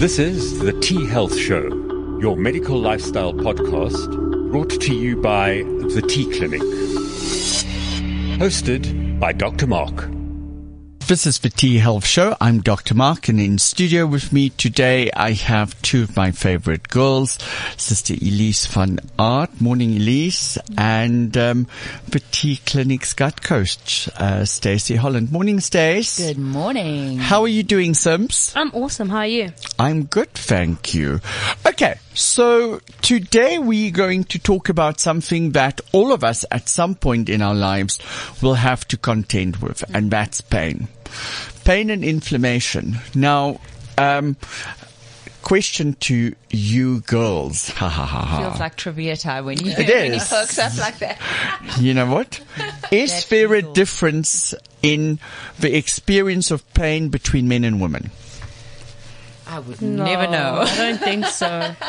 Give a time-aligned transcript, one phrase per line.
[0.00, 1.68] This is the T Health Show,
[2.22, 5.56] your medical lifestyle podcast brought to you by
[5.92, 6.62] the T Clinic.
[8.40, 9.66] Hosted by Dr.
[9.66, 10.08] Mark.
[11.10, 12.36] This is the T Health Show.
[12.40, 12.94] I'm Dr.
[12.94, 17.36] Mark and in studio with me today I have two of my favorite girls,
[17.76, 21.66] Sister Elise van Art, morning Elise, and um,
[22.06, 25.32] the T Clinic's gut coach, uh, Stacey Holland.
[25.32, 26.20] Morning Stace.
[26.20, 27.18] Good morning.
[27.18, 28.52] How are you doing, Sims?
[28.54, 29.08] I'm awesome.
[29.08, 29.50] How are you?
[29.80, 31.20] I'm good, thank you.
[31.66, 36.94] Okay, so today we're going to talk about something that all of us at some
[36.94, 37.98] point in our lives
[38.40, 40.86] will have to contend with, and that's pain.
[41.64, 42.96] Pain and inflammation.
[43.14, 43.60] Now,
[43.98, 44.36] um,
[45.42, 47.68] question to you girls.
[47.70, 48.38] Ha ha ha ha.
[48.48, 50.32] Feels like trivia time when you It when he is.
[50.32, 51.18] up like that.
[51.78, 52.40] You know what?
[52.90, 55.18] Is That's there a difference in
[55.58, 58.10] the experience of pain between men and women?
[59.46, 60.64] I would never know.
[60.66, 61.74] I don't think so.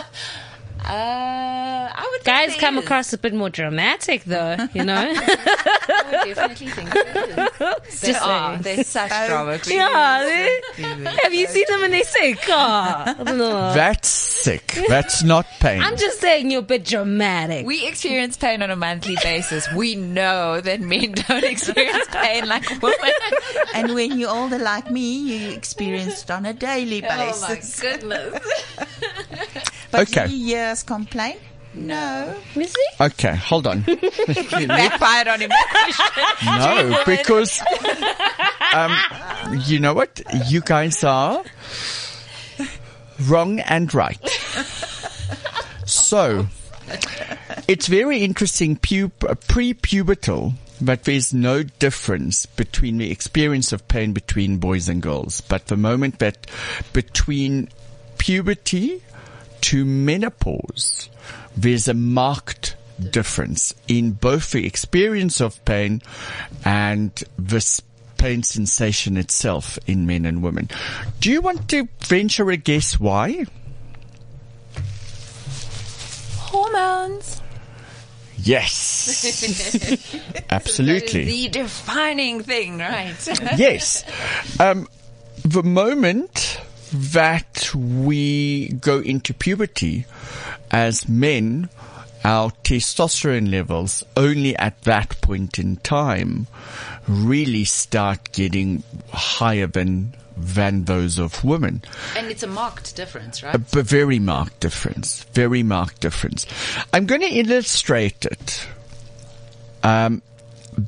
[0.84, 2.84] Uh, I would Guys come is.
[2.84, 4.58] across a bit more dramatic, though.
[4.74, 4.96] You know.
[4.96, 8.02] I would definitely think there is.
[8.02, 8.58] They Just are.
[8.58, 9.78] They're such drama queens.
[9.78, 10.24] yeah.
[10.24, 13.16] they- have you seen them when they say "car"?
[13.26, 13.74] No.
[13.74, 14.80] That's sick.
[14.88, 15.82] That's not pain.
[15.82, 17.66] I'm just saying you're a bit dramatic.
[17.66, 19.72] We experience pain on a monthly basis.
[19.74, 23.12] We know that men don't experience pain like women.
[23.76, 27.44] And when you're older like me, you experience it on a daily basis.
[27.44, 27.80] Oh my basis.
[27.82, 28.40] goodness.
[29.92, 30.28] But Okay.
[30.28, 31.36] do you hear complain?
[31.74, 32.36] No.
[32.56, 32.86] You see?
[33.00, 33.82] Okay, hold on.
[33.84, 35.52] Backfired on him.
[36.46, 37.62] No, because
[38.74, 38.94] um,
[39.66, 40.22] you know what?
[40.48, 41.42] You guys are
[43.22, 44.20] wrong and right.
[45.86, 46.48] So
[47.68, 54.14] it's very interesting, pu- uh, pre-pubertal, but there's no difference between the experience of pain
[54.14, 55.42] between boys and girls.
[55.42, 56.48] But the moment that
[56.94, 57.70] between
[58.18, 59.04] puberty
[59.62, 61.10] to menopause,
[61.56, 62.76] there's a marked
[63.10, 66.02] difference in both the experience of pain
[66.64, 67.82] and the
[68.18, 70.70] pain sensation itself in men and women.
[71.20, 73.46] Do you want to venture a guess why?
[76.38, 77.42] Hormones.
[78.38, 79.26] Yes.
[80.50, 81.26] Absolutely.
[81.26, 83.16] The defining thing, right?
[83.58, 84.04] yes.
[84.60, 84.88] Um,
[85.44, 86.60] the moment
[86.92, 90.06] that we go into puberty
[90.70, 91.70] as men,
[92.24, 96.48] our testosterone levels only at that point in time
[97.08, 101.84] really start getting higher than than those of women.
[102.18, 103.54] and it's a marked difference, right?
[103.54, 105.24] A b- very marked difference.
[105.34, 106.46] Very marked difference.
[106.94, 108.68] I'm going to illustrate it
[109.84, 110.22] um,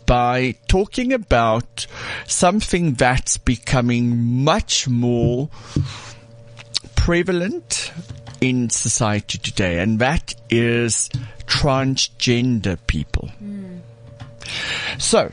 [0.05, 1.88] by talking about
[2.27, 5.49] something that's becoming much more
[6.95, 7.91] prevalent
[8.41, 11.09] in society today, and that is
[11.45, 13.29] transgender people.
[14.97, 15.31] So,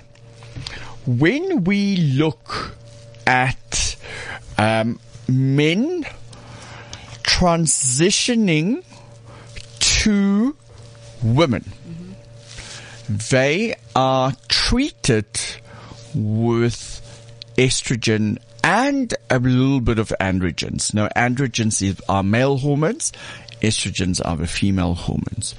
[1.06, 2.76] when we look
[3.26, 3.96] at
[4.58, 6.04] um, men
[7.22, 8.84] transitioning
[9.78, 10.56] to
[11.22, 11.72] women,
[13.10, 15.26] they are treated
[16.14, 17.00] with
[17.58, 20.94] estrogen and a little bit of androgens.
[20.94, 23.12] Now, androgens are male hormones,
[23.60, 25.56] estrogens are the female hormones.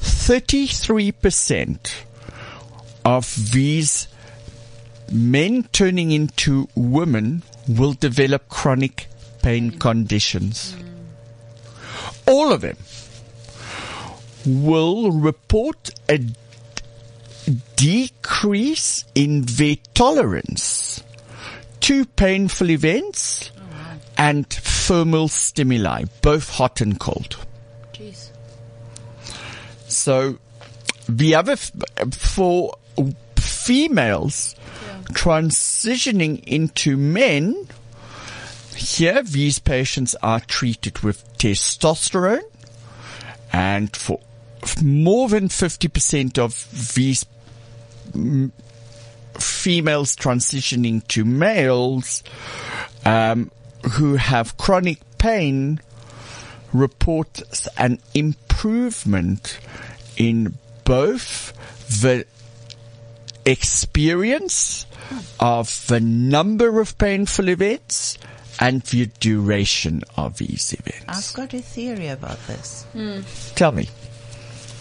[0.00, 1.94] 33%
[3.04, 4.08] of these
[5.12, 9.06] men turning into women will develop chronic
[9.42, 10.72] pain conditions.
[10.72, 10.84] Mm.
[12.26, 12.78] All of them
[14.46, 16.18] will report a
[17.76, 21.02] decrease in their tolerance
[21.80, 23.50] to painful events
[24.16, 27.36] and thermal stimuli, both hot and cold.
[27.92, 28.30] Jeez.
[29.88, 30.38] So
[31.08, 31.72] the other f-
[32.12, 32.74] for
[33.36, 34.54] females
[35.12, 37.68] transitioning into men,
[38.74, 42.42] here these patients are treated with testosterone
[43.52, 44.20] and for
[44.82, 47.26] more than 50% of these
[48.12, 48.50] mm,
[49.38, 52.22] females transitioning to males
[53.04, 53.50] um,
[53.92, 55.80] who have chronic pain
[56.72, 57.42] report
[57.78, 59.58] an improvement
[60.16, 61.52] in both
[62.02, 62.26] the
[63.46, 64.86] experience
[65.38, 68.18] of the number of painful events
[68.60, 71.04] and the duration of these events.
[71.08, 72.86] I've got a theory about this.
[73.54, 73.88] Tell me.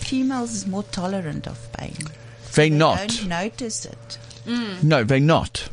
[0.05, 1.95] Females is more tolerant of pain.
[2.53, 2.97] They're They not.
[3.07, 4.17] don't notice it.
[4.45, 4.83] Mm.
[4.83, 5.67] No, they're not.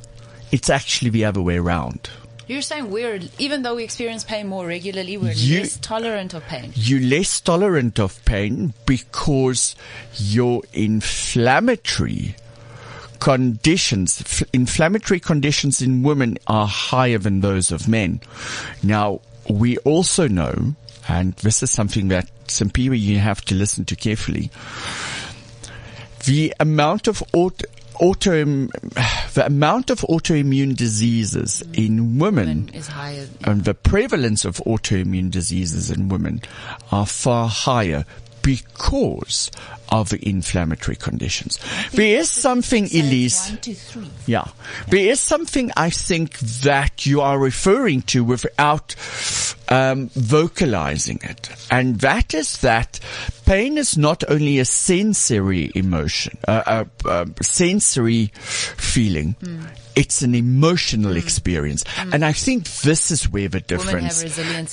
[0.53, 2.11] It's actually the other way around.
[2.47, 6.45] You're saying we're, even though we experience pain more regularly, we're You- less tolerant of
[6.47, 6.73] pain.
[6.75, 9.77] You're less tolerant of pain because
[10.17, 12.35] your inflammatory
[13.21, 18.21] conditions, f- inflammatory conditions in women are higher than those of men.
[18.83, 20.75] Now, we also know,
[21.09, 24.51] and this is something that some people you have to listen to carefully,
[26.27, 27.65] the amount of auto,
[27.95, 33.27] auto the amount of autoimmune diseases in women Women is higher.
[33.45, 36.43] and the prevalence of autoimmune diseases in women
[36.91, 38.05] are far higher
[38.43, 39.51] because
[39.91, 41.59] of inflammatory conditions.
[41.93, 43.51] There is something, Elise.
[43.51, 44.11] One, two, three.
[44.27, 44.47] Yeah.
[44.89, 48.95] There is something I think that you are referring to without
[49.69, 51.51] um, vocalizing it.
[51.71, 53.01] And that is that
[53.47, 59.35] pain is not only a sensory emotion, uh, a, a sensory feeling.
[59.97, 61.85] It's an emotional experience.
[61.99, 64.23] And I think this is where the difference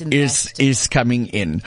[0.02, 1.60] in is, coming in,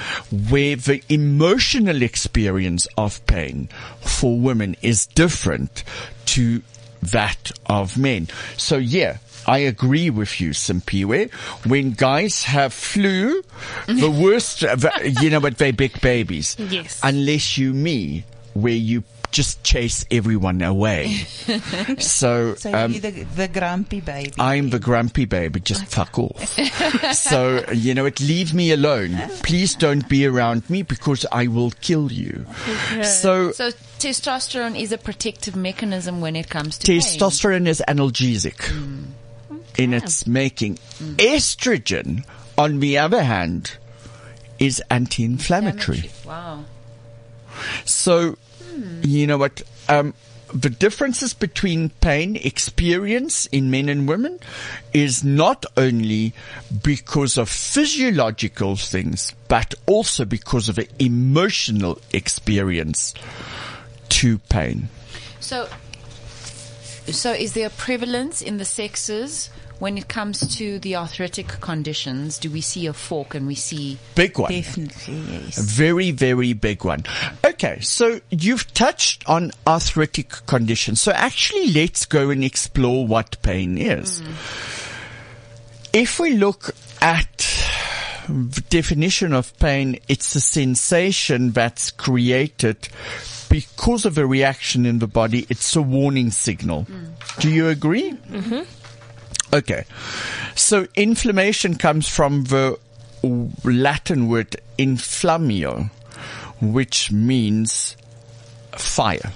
[0.48, 3.68] where the emotional experience of pain
[4.00, 5.84] for women is different
[6.26, 6.62] to
[7.02, 8.28] that of men.
[8.56, 11.32] So yeah, I agree with you, Simpiwe.
[11.66, 13.42] When guys have flu,
[13.86, 14.62] the worst,
[15.22, 16.56] you know, but they're big babies.
[16.58, 17.00] Yes.
[17.02, 18.24] Unless you me,
[18.54, 21.08] where you just chase everyone away.
[21.98, 24.32] so, So um, you're the, the grumpy baby.
[24.38, 26.48] I'm the grumpy baby, just fuck off.
[27.14, 29.16] so, you know, it leave me alone.
[29.42, 32.46] Please don't be around me because I will kill you.
[33.02, 37.00] So, So testosterone is a protective mechanism when it comes to pain.
[37.00, 38.70] testosterone is analgesic
[39.78, 40.76] in its making.
[41.16, 42.24] Estrogen,
[42.58, 43.76] on the other hand,
[44.58, 46.10] is anti-inflammatory.
[46.26, 46.64] Wow.
[47.84, 48.36] So,
[49.02, 49.62] you know what?
[49.88, 50.14] Um,
[50.52, 54.40] the differences between pain experience in men and women
[54.92, 56.34] is not only
[56.82, 63.14] because of physiological things, but also because of an emotional experience
[64.08, 64.88] to pain.
[65.38, 65.68] So,
[67.06, 69.50] so is there a prevalence in the sexes
[69.80, 72.38] when it comes to the arthritic conditions?
[72.38, 73.98] Do we see a fork and we see?
[74.14, 74.52] Big one.
[74.52, 75.58] Definitely, yes.
[75.58, 77.04] A very, very big one.
[77.44, 81.00] Okay, so you've touched on arthritic conditions.
[81.00, 84.20] So actually, let's go and explore what pain is.
[84.20, 84.32] Hmm.
[85.92, 87.38] If we look at
[88.28, 92.88] the definition of pain, it's a sensation that's created
[93.48, 95.46] because of a reaction in the body.
[95.48, 96.82] It's a warning signal.
[96.82, 97.06] Hmm.
[97.40, 98.12] Do you agree?
[98.12, 98.79] Mm-hmm.
[99.52, 99.84] Okay.
[100.54, 102.78] So inflammation comes from the
[103.64, 105.90] Latin word inflammio,
[106.60, 107.96] which means
[108.72, 109.32] fire.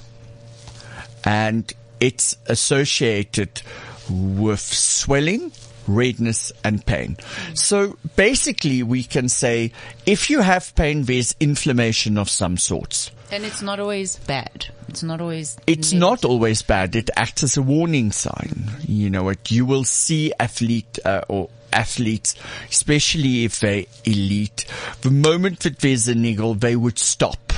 [1.25, 3.63] And it's associated
[4.09, 5.53] with swelling,
[5.87, 7.17] redness and pain.
[7.55, 9.73] So basically we can say
[10.07, 13.11] if you have pain, there's inflammation of some sorts.
[13.31, 14.67] And it's not always bad.
[14.89, 15.57] It's not always.
[15.67, 16.01] It's negative.
[16.01, 16.95] not always bad.
[16.95, 18.71] It acts as a warning sign.
[18.87, 19.51] You know what?
[19.51, 22.37] You will see athlete uh, or athletes,
[22.71, 24.67] especially if they elite,
[25.03, 27.53] the moment that there's a niggle, they would stop.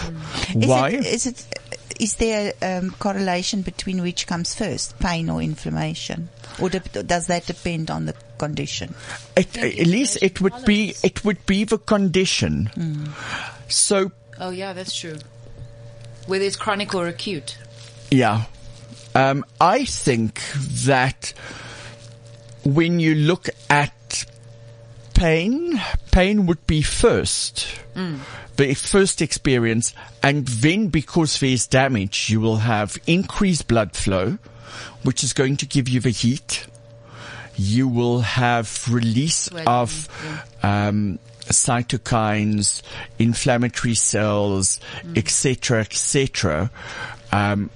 [0.54, 0.90] Is Why?
[0.90, 1.55] It, is it?
[2.00, 6.28] Is there um, correlation between which comes first, pain or inflammation,
[6.60, 8.94] or de- does that depend on the condition?
[9.36, 12.70] It- at least it would be it would be the condition.
[13.68, 15.16] So Oh yeah, that's true.
[16.26, 17.56] Whether it's chronic or acute.
[18.10, 18.44] Yeah.
[19.14, 20.40] Um, I think
[20.84, 21.32] that
[22.64, 24.26] when you look at
[25.14, 27.66] pain, pain would be first.
[28.56, 34.38] The first experience, and then because there's damage, you will have increased blood flow,
[35.02, 36.66] which is going to give you the heat.
[37.56, 40.08] You will have release Swelling, of
[40.62, 42.82] um, cytokines,
[43.18, 44.80] inflammatory cells,
[45.14, 46.70] etc., etc.
[47.32, 47.70] Um,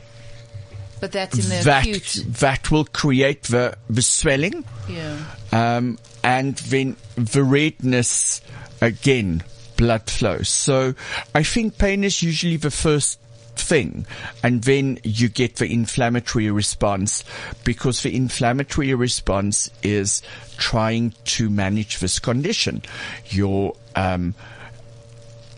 [1.00, 2.24] But that's in the that acute.
[2.40, 5.16] that will create the the swelling, Yeah.
[5.52, 8.40] um, and then the redness
[8.82, 9.42] again,
[9.80, 10.42] blood flow.
[10.42, 10.94] So
[11.34, 13.18] I think pain is usually the first
[13.56, 14.06] thing,
[14.42, 17.24] and then you get the inflammatory response
[17.64, 20.22] because the inflammatory response is
[20.58, 22.82] trying to manage this condition.
[23.30, 24.34] Your um,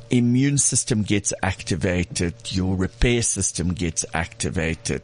[0.09, 5.03] immune system gets activated, your repair system gets activated.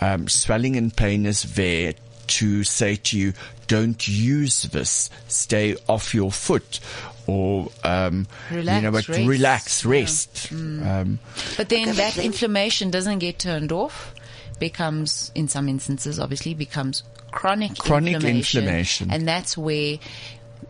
[0.00, 1.94] Um, swelling and pain is there
[2.26, 3.32] to say to you,
[3.66, 6.78] don't use this, stay off your foot,
[7.26, 9.28] or um, you know, Relax, but rest.
[9.28, 9.90] relax, Yeah.
[9.90, 10.48] rest.
[10.52, 11.18] Um,
[11.56, 14.14] But then that inflammation doesn't get turned off
[14.58, 17.02] becomes, in some instances, obviously becomes
[17.32, 19.10] chronic, Chronic inflammation, inflammation.
[19.10, 19.98] and that's where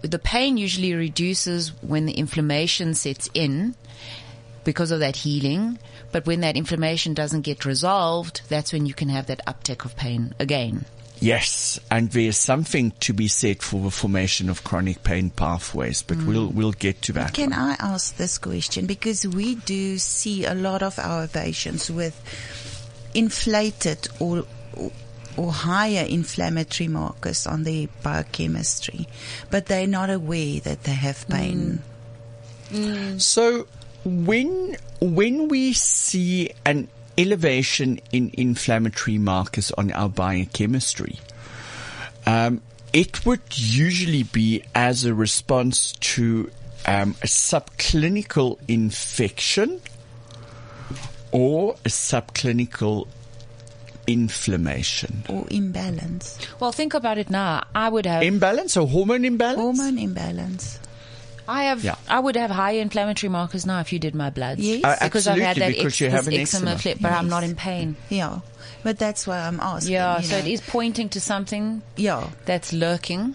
[0.03, 3.75] the pain usually reduces when the inflammation sets in
[4.65, 5.79] because of that healing.
[6.13, 9.97] But when that inflammation doesn't get resolved, that's when you can have that uptick of
[9.97, 10.85] pain again.
[11.25, 16.19] Yes, and there's something to be said for the formation of chronic pain pathways, but
[16.19, 16.26] hmm.
[16.26, 17.33] we'll we'll get to that.
[17.33, 17.59] Can one.
[17.59, 18.85] I ask this question?
[18.85, 22.14] Because we do see a lot of our patients with
[23.14, 24.45] inflated or,
[24.76, 24.90] or,
[25.38, 29.09] or higher inflammatory markers on their biochemistry,
[29.50, 31.33] but they're not aware that they have hmm.
[31.33, 31.83] pain.
[32.69, 33.19] Hmm.
[33.19, 33.66] So
[34.04, 41.18] when when we see an elevation in inflammatory markers on our biochemistry,
[42.26, 42.61] um,
[42.92, 46.50] it would usually be as a response to
[46.87, 49.80] um, a subclinical infection
[51.33, 53.09] or a subclinical
[54.06, 55.25] inflammation.
[55.28, 57.64] Or imbalance, Well, think about it now.
[57.75, 59.61] I would have, Imbalance or hormone imbalance?
[59.61, 60.78] hormone imbalance.
[61.47, 61.97] I have, Yeah.
[62.09, 64.61] I would have higher inflammatory markers now if you did my bloods.
[64.61, 64.83] Yes.
[64.85, 66.79] Uh, because I've had that because ex- you have an eczema, eczema.
[66.79, 67.97] flip, but I'm not in pain.
[68.09, 68.41] Yeah,
[68.83, 69.93] but that's why I'm asking.
[69.93, 70.45] Yeah, you so know.
[70.45, 73.35] it is pointing to something Yeah, that's lurking.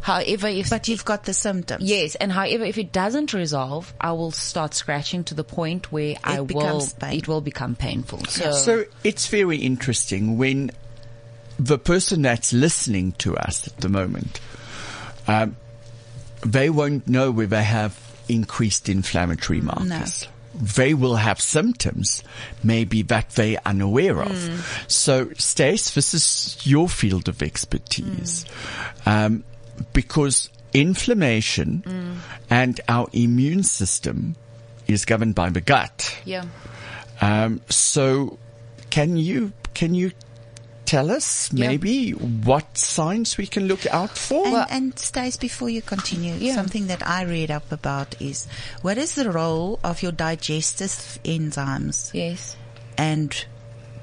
[0.00, 1.82] However, if but you've got the symptoms.
[1.84, 6.14] Yes, and however, if it doesn't resolve, I will start scratching to the point where
[6.22, 7.18] I will pain.
[7.18, 8.24] it will become painful.
[8.26, 10.70] So, So it's very interesting when
[11.58, 14.40] the person that's listening to us at the moment,
[15.26, 15.56] um,
[16.44, 20.28] they won't know where they have increased inflammatory markers.
[20.54, 22.22] They will have symptoms,
[22.64, 24.84] maybe that they're unaware of.
[24.88, 28.44] So, Stace, this is your field of expertise.
[29.06, 29.44] Um,
[29.92, 34.34] because inflammation and our immune system
[34.88, 36.18] is governed by the gut.
[36.24, 36.44] yeah.
[37.20, 38.38] Um, so
[38.90, 40.12] can you, can you
[40.88, 41.68] tell us Yeah.
[41.68, 44.46] maybe what signs we can look out for?
[44.46, 46.54] And, and Stace, before you continue, Yeah.
[46.54, 48.46] something that I read up about is
[48.80, 52.56] what is the role of your digestive enzymes Yes.
[52.96, 53.34] and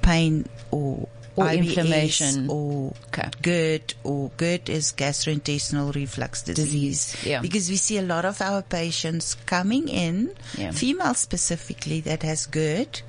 [0.01, 2.47] pain or Or IBS inflammation.
[2.49, 3.29] or Okay.
[3.41, 6.65] GERD or GERD is gastrointestinal reflux disease.
[6.65, 7.41] Disease, yeah.
[7.41, 10.69] Because we see a lot of our patients coming in, Yeah.
[10.69, 10.75] Mm.
[10.75, 13.01] female specifically that has GERD,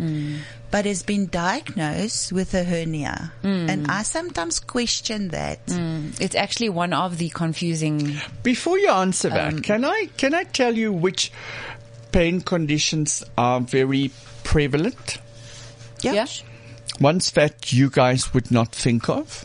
[0.72, 3.32] but has been diagnosed with a hernia.
[3.44, 5.64] And I sometimes question that.
[5.66, 6.18] Mm.
[6.20, 8.16] It's actually one of the confusing.
[8.42, 11.30] Before you answer that, Um, can I, can I tell you which
[12.10, 14.10] pain conditions are very
[14.42, 15.18] prevalent?
[16.02, 16.26] Yeah.
[17.00, 19.44] Ones that you guys would not think of?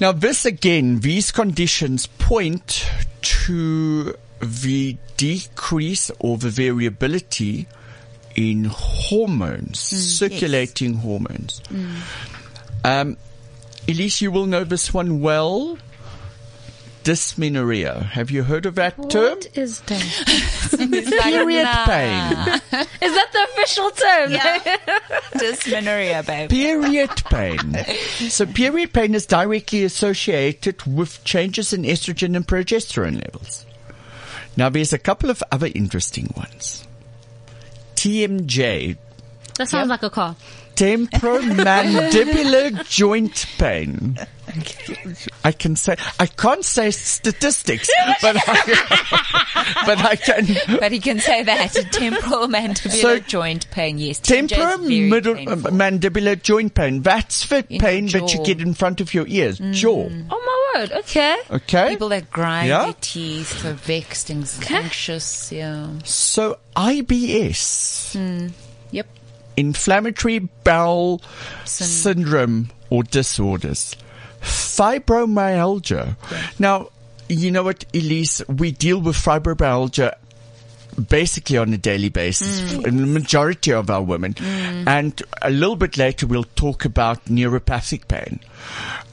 [0.00, 2.88] Now this again, these conditions point
[3.20, 7.66] to the decrease or the variability
[8.36, 11.60] in hormones, circulating hormones.
[12.84, 13.16] Um,
[13.88, 15.76] Elise, you will know this one well.
[17.08, 18.00] Dysmenorrhea.
[18.12, 19.36] Have you heard of that term?
[19.38, 20.02] What is that?
[20.76, 22.32] Period pain.
[23.00, 24.32] Is that the official term?
[24.32, 24.76] Yeah.
[25.38, 26.50] Dysmenorrhea, babe.
[26.50, 27.78] Period pain.
[28.28, 33.64] So period pain is directly associated with changes in estrogen and progesterone levels.
[34.58, 36.86] Now there's a couple of other interesting ones.
[37.94, 38.98] TMJ,
[39.56, 40.36] That sounds like a car.
[40.78, 44.16] Temporomandibular joint pain.
[45.44, 47.90] I can say, I can't say statistics,
[48.22, 50.46] but I, but I can,
[50.80, 51.72] But he can say that.
[51.92, 54.18] Temporal mandibular So- joint pain, yes.
[54.20, 55.44] temporal very uh, painful.
[55.44, 57.02] temporomandibular joint pain.
[57.02, 59.72] That's the In pain that you get in front of your ears, mm.
[59.74, 60.08] jaw.
[60.30, 60.92] Oh my word.
[60.92, 61.36] Okay.
[61.50, 61.88] Okay?
[61.90, 62.84] People that grind Yeah?
[62.84, 65.88] their teeth, are vexed and anxious, yeah.
[66.04, 68.48] So IBS, hmm.
[68.90, 69.06] Yep.
[69.58, 71.20] Inflammatory bowel
[71.64, 73.96] Syn- syndrome or disorders,
[74.40, 76.16] fibromyalgia.
[76.58, 76.88] Now,
[77.28, 80.14] you know what, Elise, we deal with fibromyalgia
[81.08, 82.86] basically on a daily basis Mm.
[82.86, 84.34] in the majority of our women.
[84.40, 88.40] And a little bit later we'll talk about neuropathic pain.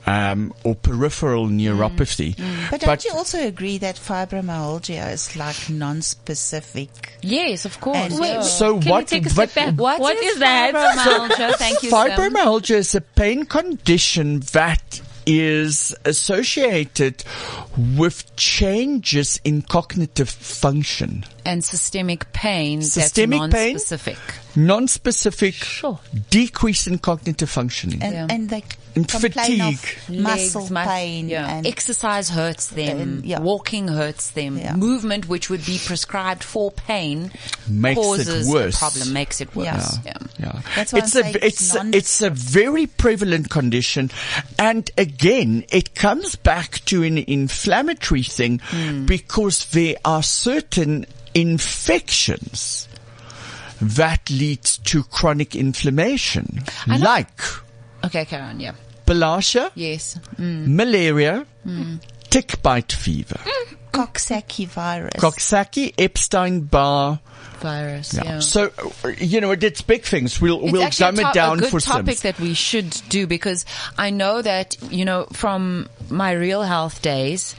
[0.07, 1.59] Um, or peripheral Mm.
[1.61, 2.35] neuropathy.
[2.69, 7.17] But don't you also agree that fibromyalgia is like non-specific?
[7.21, 7.97] Yes, of course.
[7.97, 8.41] And- yeah.
[8.41, 8.99] So Can what?
[9.11, 9.73] you take a step back?
[9.75, 10.73] What, what is, is that?
[10.75, 11.55] fibromyalgia?
[11.57, 17.23] Thank you, Fibromyalgia is a pain condition that is associated
[17.97, 21.25] with changes in cognitive function.
[21.43, 23.73] And systemic pain Systemic that's pain?
[23.73, 24.17] non-specific.
[24.55, 25.99] Non-specific Sure.
[26.29, 28.03] decrease in cognitive functioning.
[28.03, 28.27] And, Yeah.
[28.29, 29.77] and they And complain of fatigue.
[30.09, 31.57] muscle Legs, mus- pain yeah.
[31.57, 33.21] and exercise hurts them.
[33.25, 33.39] Yeah.
[33.39, 34.57] Walking hurts them.
[34.57, 34.75] Yeah.
[34.75, 37.31] Movement, which would be prescribed for pain,
[37.69, 38.75] Makes it causes worse.
[38.75, 39.13] a problem.
[39.13, 39.65] Makes it worse.
[39.65, 39.99] Yeah.
[40.05, 40.27] Yeah.
[40.39, 40.61] Yeah.
[40.75, 44.11] That's why it's I'm a it's it's a, it's a very prevalent condition,
[44.57, 49.05] and again, it comes back to an inflammatory thing Hmm.
[49.05, 52.87] because there are certain infections
[53.81, 57.29] that leads to chronic inflammation, I like
[58.03, 58.59] Okay, carry on.
[58.59, 58.73] Yeah.
[59.05, 60.19] Bilharzia, Yes.
[60.39, 60.67] Mm.
[60.67, 61.99] malaria, mm.
[62.29, 63.77] tick bite fever, mm.
[63.95, 65.21] Coxsackie virus.
[65.21, 67.19] Coxsackie, Epstein-Barr.
[67.61, 68.13] Virus.
[68.13, 68.23] Yeah.
[68.25, 68.39] Yeah.
[68.39, 68.69] So
[69.05, 70.41] uh, you know, it's big things.
[70.41, 72.21] We'll It's we'll dumb it down a good for topic Sims.
[72.23, 73.65] that we should do because
[73.97, 77.55] I know that you know from my real health days.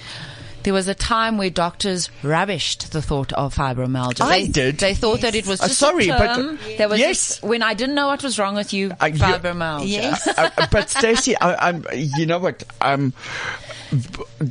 [0.67, 4.23] There was a time where doctors rubbished the thought of fibromyalgia.
[4.23, 4.79] I they, did.
[4.79, 6.59] They thought that it was Uh, just sorry, a but-.
[6.77, 7.09] There was Yes.
[7.37, 9.87] just- when I didn't know what was wrong with you, Uh, fibromyalgia.
[9.89, 10.27] Yes.
[10.37, 12.65] Uh, uh, but Stacey, I, I'm, you know what?
[12.81, 13.13] I'm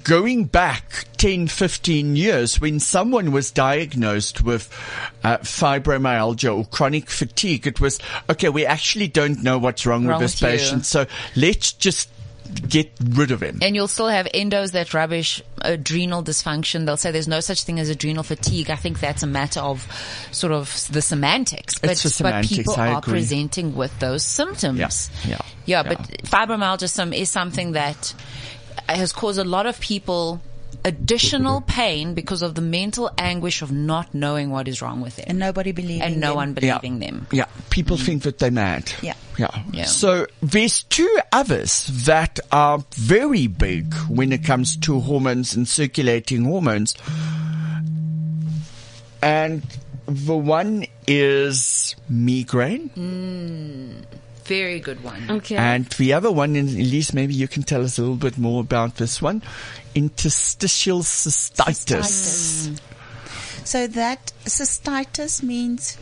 [0.06, 4.70] going back 10, 15 years when someone was diagnosed with
[5.26, 7.68] uh, fibromyalgia or chronic fatigue.
[7.68, 8.48] It was okay.
[8.48, 12.08] We actually don't know what's wrong, Wrong with this with patient, so let's just
[12.68, 13.60] get rid of him.
[13.62, 16.86] And you'll still have endos that rubbish adrenal dysfunction.
[16.86, 18.70] They'll say there's no such thing as adrenal fatigue.
[18.70, 19.88] I think that's a matter of
[20.32, 21.80] sort of the semantics.
[21.80, 23.14] But, It's the semantics, but people I are agree.
[23.14, 25.10] presenting with those symptoms.
[25.26, 28.14] Yeah, yeah, Yeah, but fibromyalgia is something that
[28.88, 30.42] has caused a lot of people
[30.84, 35.26] additional pain because of the mental anguish of not knowing what is wrong with them.
[35.30, 36.36] and nobody believing And no them.
[36.36, 37.28] one believing them.
[37.32, 38.92] Yeah, people think that they're mad.
[39.02, 39.14] Yeah.
[39.38, 39.50] yeah.
[39.72, 39.86] Yeah.
[39.86, 46.44] So there's two others that are very big when it comes to hormones and circulating
[46.46, 46.96] hormones.
[49.22, 49.64] And
[50.06, 52.90] the one is migraine.
[52.90, 54.04] Mm.
[54.46, 55.26] Very good one.
[55.32, 55.56] Okay.
[55.56, 58.62] And the other one, and Elise, maybe you can tell us a little bit more
[58.62, 59.42] about this one.
[59.96, 62.80] Interstitial cystitis.
[63.64, 65.98] So that cystitis means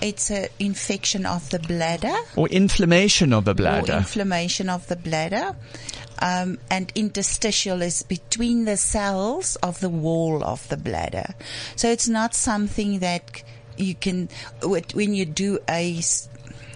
[0.00, 3.94] it's an infection of the bladder Or inflammation of the or bladder.
[3.94, 5.56] inflammation of the bladder.
[6.22, 11.34] Um, and interstitial is between the cells of the wall of the bladder.
[11.76, 13.42] So it's not something that
[13.78, 14.28] you can,
[14.94, 16.00] when you do a,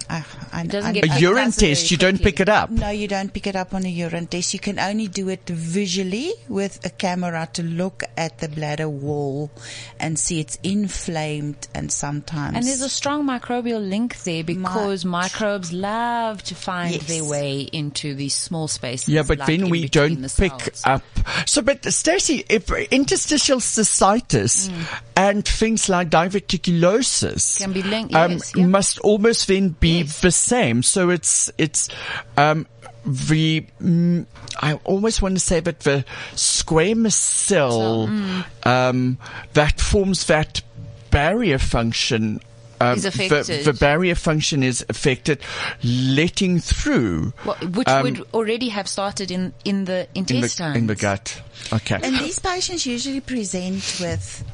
[0.09, 2.41] s- uh, I- doesn't I- get- a urine does it very test, you don't pick
[2.41, 2.71] it up.
[2.71, 4.53] No, you don't pick it up on a urine test.
[4.55, 9.51] You can only do it visually with a camera to look at the bladder wall
[9.99, 12.57] and see it's inflamed and sometimes.
[12.57, 17.07] And there's a strong microbial link there because microbes love to find Yes.
[17.07, 19.09] their way into these small spaces.
[19.09, 20.83] Yeah, but like then we don't the pick cells.
[20.85, 21.03] up.
[21.47, 24.87] So, but Stacey, if interstitial cystitis Mm.
[25.17, 28.67] and things like diverticulosis Can be linked, um, yes, yeah.
[28.67, 30.21] must almost then be Yes.
[30.21, 30.83] the same.
[30.83, 31.89] So it's it's
[32.37, 32.67] um,
[33.05, 34.27] the mm,
[34.61, 36.05] I almost want to say that the
[36.35, 38.45] squamous cell mm.
[38.67, 39.19] um,
[39.53, 40.63] that forms that
[41.11, 42.41] barrier function.
[42.81, 43.65] Um, Is the, affected.
[43.65, 45.39] the barrier function is affected,
[45.85, 50.89] letting through Well, which um, would already have started in, in the in the, in
[50.89, 51.41] the gut.
[51.73, 52.01] Okay.
[52.03, 54.45] And these patients usually present with,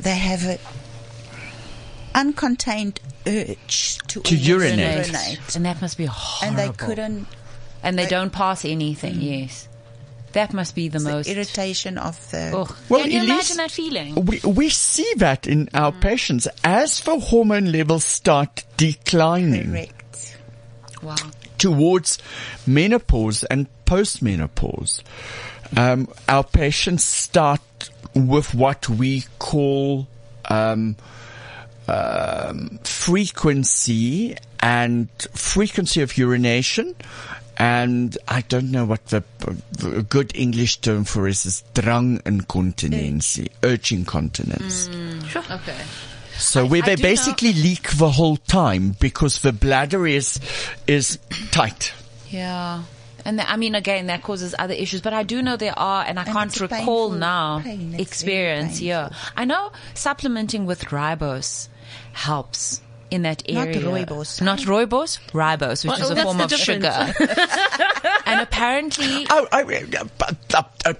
[0.00, 0.58] they have a
[2.14, 5.06] uncontained urge to, To urinate.
[5.06, 5.56] urinate.
[5.56, 6.46] And that must be horrible.
[6.48, 7.26] And they couldn't,
[7.82, 9.66] And they they- don't pass anything, yes.
[10.32, 11.28] That must be the the most.
[11.28, 12.76] irritation of the, Ugh.
[12.88, 14.14] Well, Can you Elise- imagine that feeling?
[14.26, 16.00] We, we see that in our Mm.
[16.00, 20.36] patients as the hormone levels start declining correct.
[21.02, 21.16] Wow.
[21.58, 22.18] towards
[22.64, 25.02] menopause and postmenopause.
[25.76, 27.60] Um, our patients start
[28.14, 30.06] with what we call
[30.48, 30.96] um,
[31.90, 36.94] um, frequency and frequency of urination.
[37.56, 39.22] And I don't know what the,
[39.72, 44.88] the good English term for it is drangincontinency, urge incontinence.
[45.28, 45.42] Sure.
[45.50, 45.76] Okay.
[46.38, 50.40] So where I they do know- basically leak the whole time because the bladder is
[50.86, 51.18] is
[51.50, 51.92] tight.
[52.30, 52.84] Yeah.
[53.26, 56.02] And the, I mean, again, that causes other issues, but I do know there are,
[56.06, 57.62] and I And can't recall painful now
[57.98, 58.80] experience.
[58.80, 59.10] Yeah.
[59.36, 61.68] I know supplementing with ribose
[62.12, 63.80] helps in that Not area.
[63.80, 64.40] rooibos.
[64.40, 66.84] Not rooibos, ribose, which Well, is a form of difference.
[66.84, 67.12] sugar.
[68.26, 70.92] and apparently, Oh, I, uh, uh, uh, uh,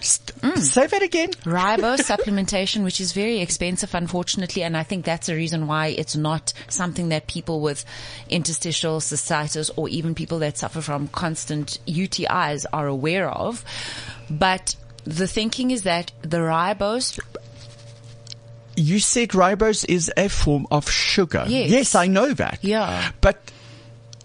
[0.00, 0.58] st- Mm.
[0.58, 1.30] say that again.
[1.44, 6.14] ribose supplementation, which is very expensive, unfortunately, and I think that's the reason why it's
[6.16, 7.84] not something that people with
[8.28, 13.64] interstitial cystitis or even people that suffer from constant UTIs are aware of.
[14.28, 17.18] But the thinking is that the ribose,
[18.76, 21.44] You said ribose is a form of sugar.
[21.48, 21.70] Yes.
[21.70, 22.58] Yes, I know that.
[22.62, 23.10] Yeah.
[23.20, 23.40] But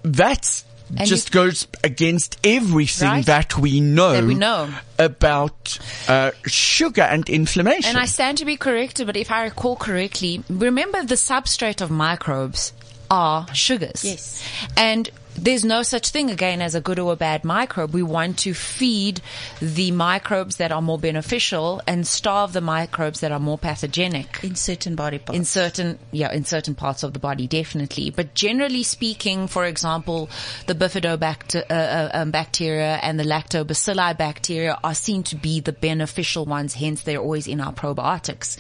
[0.04, 0.66] that's
[0.98, 3.26] And just you- goes against everything Right.
[3.28, 4.70] that we know, That we know.
[5.00, 7.90] about uh, sugar and inflammation.
[7.90, 11.90] And I stand to be corrected, but if I recall correctly, remember the substrate of
[11.92, 12.74] microbes
[13.10, 14.04] are sugars.
[14.04, 14.44] Yes.
[14.76, 15.10] And
[15.42, 17.94] there's no such thing again as a good or a bad microbe.
[17.94, 19.22] We want to feed
[19.60, 24.40] the microbes that are more beneficial and starve the microbes that are more pathogenic.
[24.44, 25.38] in certain body parts.
[25.38, 28.12] In certain, yeah, in certain parts of the body, definitely.
[28.12, 30.30] But generally speaking, for example,
[30.68, 35.74] the bifidobacter, uh, uh, um, bacteria and the lactobacilli bacteria are seen to be the
[35.74, 36.76] beneficial ones.
[36.76, 38.58] Hence, they're always in our probiotics.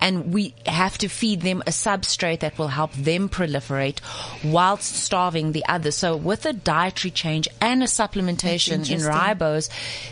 [0.00, 4.00] And we have to feed them a substrate that will help them proliferate
[4.42, 5.94] whilst starving the others.
[5.94, 9.68] So with a dietary change and a supplementation in ribose,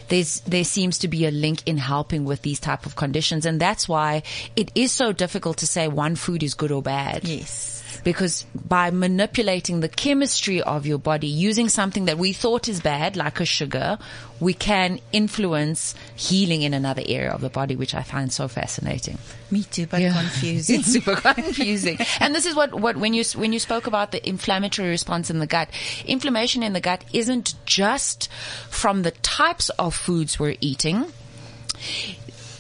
[0.09, 3.47] there's, there seems to be a link in helping with these type of conditions.
[3.47, 4.23] And that's why
[4.55, 7.25] it is so difficult to say one food is good or bad.
[7.25, 7.72] yes.
[8.05, 13.17] Because by manipulating the chemistry of your body, using something that we thought is bad,
[13.17, 13.99] like a sugar,
[14.41, 19.19] we can influence healing in another area of the body, which I find so fascinating.
[19.53, 20.13] Me too, but Yeah.
[20.15, 20.81] confusing.
[20.81, 21.99] It's super confusing.
[22.19, 25.39] and this is what, what, when you, when you spoke about the inflammatory response in
[25.39, 25.69] the gut,
[26.05, 28.29] inflammation in the gut isn't just
[28.69, 31.07] from the types of foods we're eating.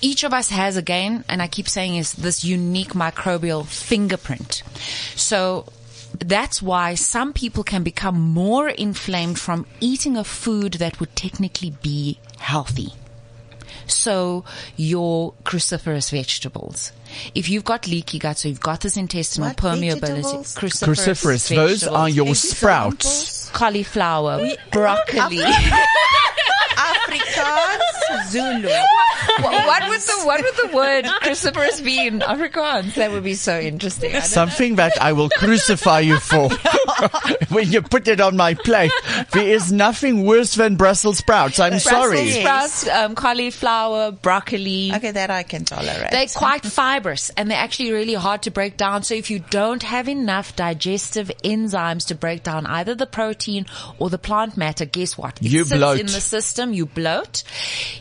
[0.02, 4.62] Each of us has again, and I keep saying is this unique microbial fingerprint.
[5.14, 5.66] So
[6.18, 11.70] that's why some people can become more inflamed from eating a food that would technically
[11.82, 12.92] be healthy.
[13.86, 14.44] So
[14.76, 16.92] your cruciferous vegetables.
[17.34, 20.54] If you've got leaky gut, so you've got this intestinal What permeability, vegetables?
[20.56, 23.50] cruciferous, Cruciferous, those are your sprouts.
[23.50, 25.38] cauliflower, broccoli.
[27.20, 28.68] Afrikaans, Zulu.
[28.68, 32.94] what, what would the what would the word cruciferous be in Afrikaans?
[32.94, 34.10] That would be so interesting.
[34.10, 36.48] I don't- Something that I will crucify you for
[37.50, 38.92] when you put it on my plate.
[39.32, 41.58] There is nothing worse than Brussels sprouts.
[41.58, 42.16] I'm sorry.
[42.16, 44.92] Brussels sprouts, um, cauliflower, broccoli.
[44.94, 46.10] Okay, that I can tolerate.
[46.10, 49.02] They're quite fibrous and they're actually really hard to break down.
[49.02, 53.66] So if you don't have enough digestive enzymes to break down either the protein
[53.98, 55.38] or the plant matter, guess what?
[55.40, 56.00] It You sits bloat.
[56.00, 56.72] in the system.
[56.72, 57.01] You bloat.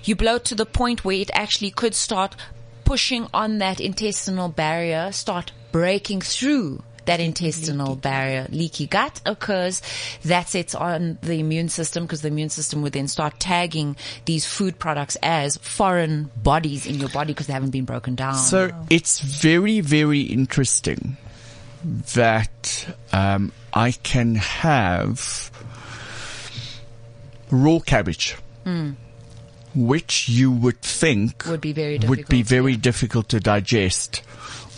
[0.03, 2.35] You bloat to the point where it actually could start
[2.83, 8.47] pushing on that intestinal barrier, start breaking through that intestinal barrier.
[8.51, 9.81] Leaky gut occurs.
[10.23, 14.45] That sets on the immune system because the immune system would then start tagging these
[14.45, 18.35] food products as foreign bodies in your body because they haven't been broken down.
[18.35, 21.17] So it's very, very interesting
[22.13, 25.51] that um, I can have
[27.49, 28.37] raw cabbage,
[29.76, 32.80] which you would think Would be very would be difficult, very yeah.
[32.80, 34.21] difficult to digest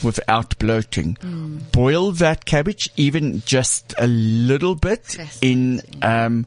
[0.03, 1.17] without bloating.
[1.71, 6.45] Boil that cabbage even just a little bit in um,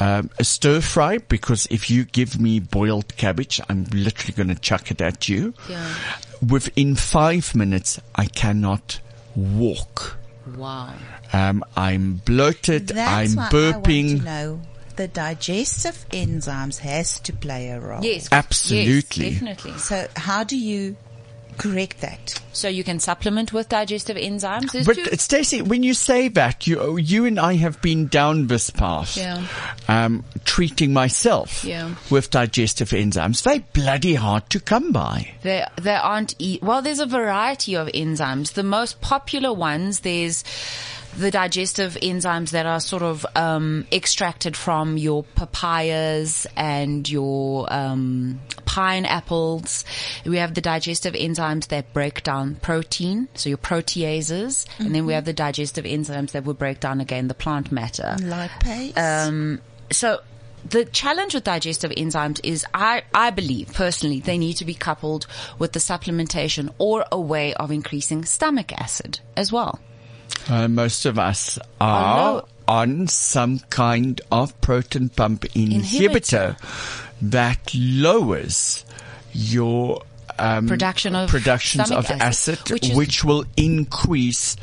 [0.00, 4.60] um, a stir fry because if you give me boiled cabbage, I'm literally going to
[4.60, 5.54] chuck it at you.
[5.68, 5.94] Yeah.
[6.46, 9.00] Within five minutes, I cannot
[9.36, 10.16] walk.
[10.56, 10.92] wow.
[11.32, 12.88] Um, I'm bloated.
[12.88, 14.58] That's I'm why I burping.
[14.98, 18.04] Want to know the digestive enzymes has to play a role.
[18.04, 18.28] Yes.
[18.32, 19.24] Absolutely.
[19.28, 19.78] Yes, definitely.
[19.78, 20.96] So how do you
[21.58, 22.40] correct that?
[22.54, 24.72] So you can supplement with digestive enzymes.
[24.72, 28.46] There's But two- Stacey, when you say that, you you and I have been down
[28.46, 29.44] this path, Yeah.
[29.88, 31.90] um, treating myself Yeah.
[32.10, 33.42] with digestive enzymes.
[33.42, 35.32] They're bloody hard to come by.
[35.42, 36.34] There, there aren't.
[36.38, 38.52] E- well, there's a variety of enzymes.
[38.54, 40.44] The most popular ones, there's
[41.16, 48.40] the digestive enzymes that are sort of um, extracted from your papayas and your um,
[48.64, 49.84] pineapples.
[50.24, 55.12] We have the digestive enzymes that break down protein, so your proteases, and then we
[55.12, 58.16] have the digestive enzymes that will break down again the plant matter.
[58.18, 58.96] Lipase?
[58.96, 60.20] Um, so
[60.68, 65.26] the challenge with digestive enzymes is I, I believe personally they need to be coupled
[65.58, 69.80] with the supplementation or a way of increasing stomach acid as well.
[70.48, 76.56] Uh, most of us are on some kind of proton pump inhibitor,
[77.20, 78.84] that lowers
[79.32, 80.02] your
[80.38, 84.56] um, Production of productions of acid, acid, which which, will increase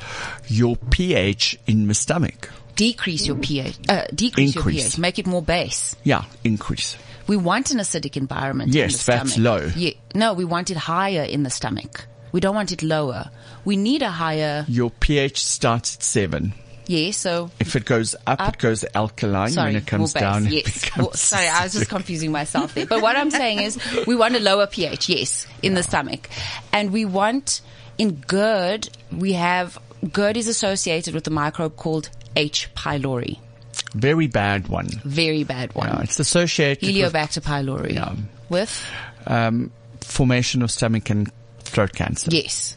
[0.48, 2.50] your pH in the stomach.
[2.76, 5.96] Decrease your pH, uh, decrease your pH, make it more base.
[6.04, 6.98] Yeah, increase.
[7.28, 8.70] We want an acidic environment.
[8.70, 9.62] in Yes, that's stomach.
[9.62, 9.72] low.
[9.76, 12.06] Yeah, no, we want it higher in the stomach.
[12.32, 13.30] We don't want it lower.
[13.66, 16.54] We need a higher, Your pH starts at seven.
[16.88, 18.54] yeah, so If it goes up, Up.
[18.56, 19.50] it goes alkaline.
[19.50, 20.82] Sorry, when it comes base, down, it yes.
[20.86, 22.86] becomes Well, sorry, I was just confusing myself there.
[22.86, 26.30] But what I'm saying is, we want a lower pH, yes, in the stomach,
[26.74, 27.62] and we want
[27.98, 29.78] in GERD we have
[30.14, 32.70] GERD is associated with a microbe called H.
[32.76, 33.40] pylori.
[33.94, 34.88] Very bad one.
[35.04, 35.88] Very bad one.
[35.90, 37.94] Yeah, it's associated with Helicobacter pylori.
[37.96, 38.16] Yeah.
[38.50, 38.86] With?
[39.28, 41.30] um, formation of stomach and
[41.70, 42.30] throat cancer.
[42.32, 42.76] Yes.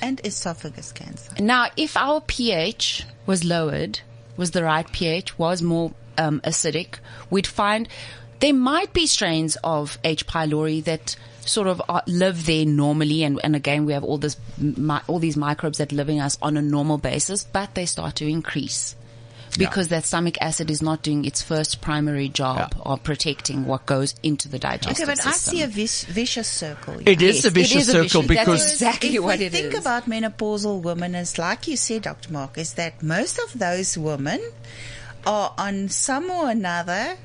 [0.00, 1.32] And esophagus cancer.
[1.40, 4.00] Now, if our pH was lowered,
[4.36, 6.96] was the right pH, was more um, acidic,
[7.30, 7.88] we'd find
[8.40, 10.26] there might be strains of H.
[10.26, 14.36] pylori that sort of are, live there normally, and, and again, we have all this,
[14.58, 18.16] mi- all these microbes that live in us on a normal basis, but they start
[18.16, 18.96] to increase.
[19.58, 24.14] Because that stomach acid is not doing its first primary job of protecting what goes
[24.22, 25.10] into the digestive system.
[25.10, 26.94] Okay, but I see a vis- vicious circle.
[27.06, 27.28] It here.
[27.30, 29.52] is Yes, a vicious is a circle vicious- that's because exactly if what we it
[29.52, 29.80] think is.
[29.80, 32.32] about menopausal women, it's like you said, Dr.
[32.32, 34.40] Mark, is that most of those women
[35.26, 37.16] are on some or another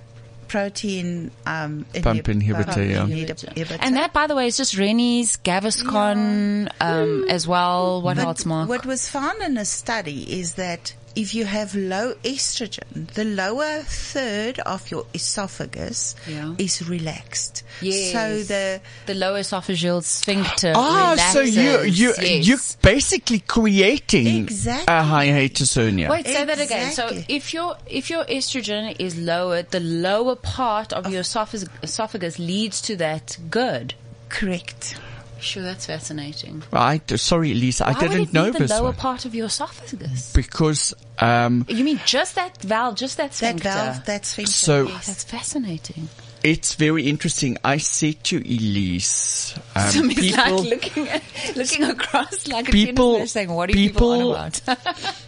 [0.48, 3.06] protein um, Pump inhibitor, pump yeah.
[3.06, 3.78] inhibitor.
[3.82, 8.02] And that, by the way, is just Rennie's, Gaviscon, um, as well.
[8.02, 8.70] What But else, Mark?
[8.70, 13.82] What was found in a study is that if you have low estrogen, the lower
[14.14, 16.54] third of your esophagus Yeah.
[16.58, 17.64] is relaxed.
[17.82, 18.12] Yes.
[18.14, 20.74] So the the lower esophageal sphincter.
[20.76, 22.00] Ah, so you relaxes.
[22.00, 22.48] you Yes.
[22.48, 24.94] you're basically creating Exactly.
[24.94, 26.10] a hiatus hernia.
[26.10, 26.92] Wait, say that again.
[26.94, 32.38] So if your if your estrogen is lowered, the lower part of your esophagus, esophagus
[32.40, 33.96] leads to that GERD.
[34.30, 34.96] correct.
[35.40, 36.64] Sure, that's fascinating.
[36.74, 38.96] I sorry, Lisa, I Why would didn't it be the this lower one.
[38.96, 40.34] part of your esophagus?
[40.34, 44.52] because um, You mean just that valve, just that That valve, that sphincter.
[44.52, 45.08] So- yes.
[45.08, 46.10] That's fascinating.
[46.44, 47.58] it's very interesting.
[47.64, 51.24] I said to Elise, um, So people, like looking at,
[51.56, 55.14] looking across like a People- tennis saying, "What are you people people- on about?"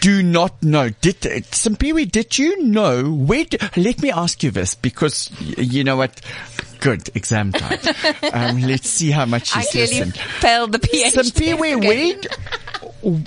[0.00, 0.90] do not know.
[1.00, 3.44] Did Simpiwi, did you know where?
[3.44, 6.20] Do, let me ask you this because you know what.
[6.80, 7.78] Good exam time.
[8.32, 10.18] um, let's see how much I she's clearly listened.
[10.18, 11.14] failed the pH.
[11.14, 12.32] Simpiwi, test
[13.02, 13.24] where?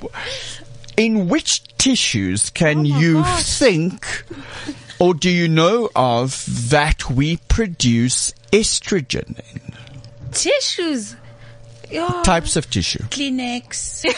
[0.96, 4.24] In which tissues can Oh you think,
[5.00, 9.74] or do you know of that we produce estrogen in?
[10.32, 11.16] Tissues.
[11.90, 12.22] Yeah.
[12.24, 12.98] Types of tissue.
[13.04, 14.04] Kleenex.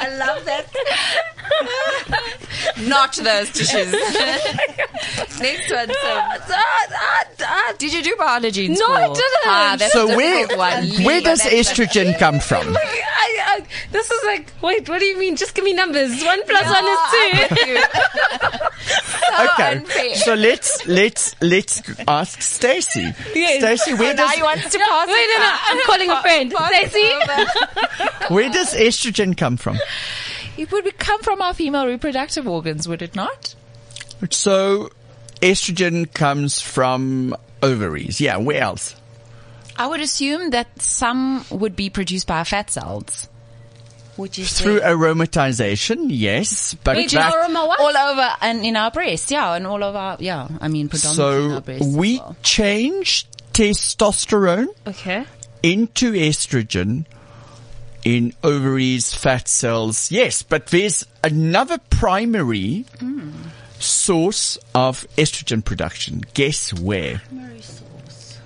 [0.00, 0.66] I love that.
[2.88, 3.92] Not those tissues.
[5.40, 5.96] Next one, Sim.
[5.96, 7.72] Ah, ah, ah.
[7.78, 8.94] Did you do biology in No, school?
[8.94, 9.46] I didn't.
[9.46, 10.88] Ah, that's So a where difficult one.
[11.04, 11.24] where Leave.
[11.24, 12.76] does That's- estrogen come from?
[12.76, 15.36] I, I, this is like, wait, what do you mean?
[15.36, 16.22] Just give me numbers.
[16.24, 17.78] One plus one is two.
[19.32, 20.14] Okay, unfair.
[20.16, 23.14] so let's let's let's ask Stacy.
[23.34, 23.62] Yes.
[23.80, 26.52] Stacy, where Now does you want to pass Wait, no, no, I'm calling a friend.
[26.52, 28.34] Stacey?
[28.34, 29.78] where does estrogen come from?
[30.56, 33.54] It would come from our female reproductive organs, would it not?
[34.30, 34.90] So,
[35.40, 38.20] estrogen comes from ovaries.
[38.20, 38.94] Yeah, where else?
[39.76, 43.28] I would assume that some would be produced by our fat cells.
[44.16, 47.80] Which is Through aromatization, yes, but Wait, that, aroma what?
[47.80, 51.44] All over and in our breast, yeah, and all of our, yeah, I mean predominantly
[51.46, 52.36] in our so we well.
[52.42, 55.24] change testosterone Okay.
[55.62, 57.06] into estrogen
[58.04, 60.10] in ovaries, fat cells.
[60.10, 62.84] Yes, but there's another primary
[63.78, 66.22] source of estrogen production.
[66.34, 67.20] Guess where?
[67.28, 68.38] Primary source.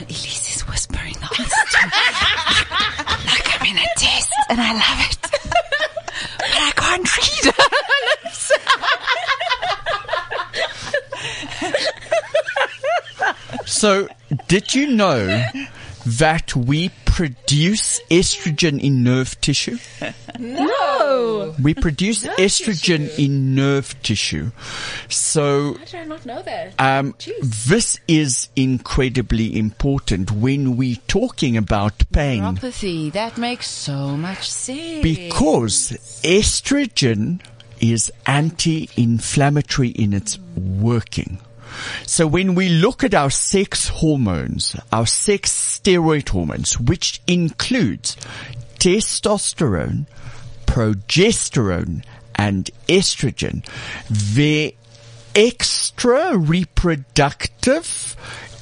[0.00, 1.88] Elise is whispering the answer
[3.26, 5.18] like I'm in a test and I love it.
[6.38, 7.64] but I can't read her
[8.24, 8.52] lips.
[13.66, 14.08] So,
[14.48, 15.42] did you know
[16.06, 19.78] that we produce estrogen in nerve tissue?
[20.38, 21.54] No.
[21.62, 24.50] We produce estrogen in nerve tissue.
[25.08, 26.74] So, How did I not know that?
[26.78, 33.12] um, this is incredibly important when we're talking about pain Neuropathy.
[33.12, 35.02] That makes so much sense.
[35.02, 35.92] because
[36.22, 37.40] estrogen
[37.80, 41.38] is anti-inflammatory in its working.
[42.06, 48.16] So when we look at our sex hormones, our sex steroid hormones, which includes
[48.78, 50.06] testosterone,
[50.66, 53.64] progesterone, and estrogen,
[54.10, 54.72] their
[55.34, 58.16] extra reproductive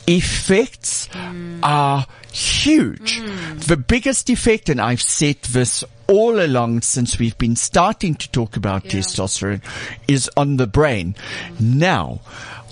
[0.06, 1.60] effects mm.
[1.62, 3.20] are huge.
[3.20, 3.64] Mm.
[3.64, 8.56] The biggest effect, and I've said this all along since we've been starting to talk
[8.56, 9.62] about testosterone,
[10.06, 11.16] is on the brain.
[11.58, 12.20] Now,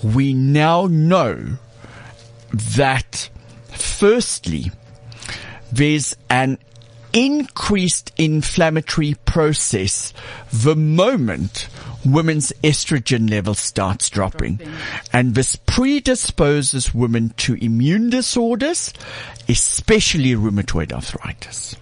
[0.03, 1.57] we now know
[2.53, 3.29] that
[3.69, 4.71] firstly,
[5.71, 6.57] there's an
[7.13, 10.13] increased inflammatory process
[10.51, 11.67] the moment
[12.05, 14.59] women's estrogen level starts dropping.
[15.11, 18.93] And this predisposes women to immune disorders,
[19.47, 21.75] especially rheumatoid arthritis.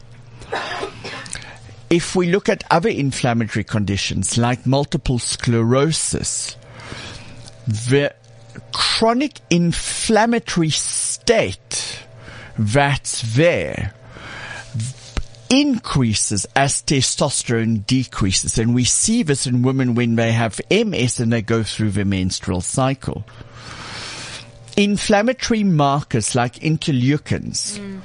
[1.89, 6.55] if we look at other inflammatory conditions like multiple sclerosis,
[7.67, 8.13] the
[8.74, 12.04] chronic inflammatory state
[12.58, 13.93] that's there
[15.50, 18.58] increases as testosterone decreases.
[18.58, 22.06] And we see this in women when they have MS and they go through the
[22.06, 23.26] menstrual cycle.
[24.78, 28.00] Inflammatory markers like interleukins mm.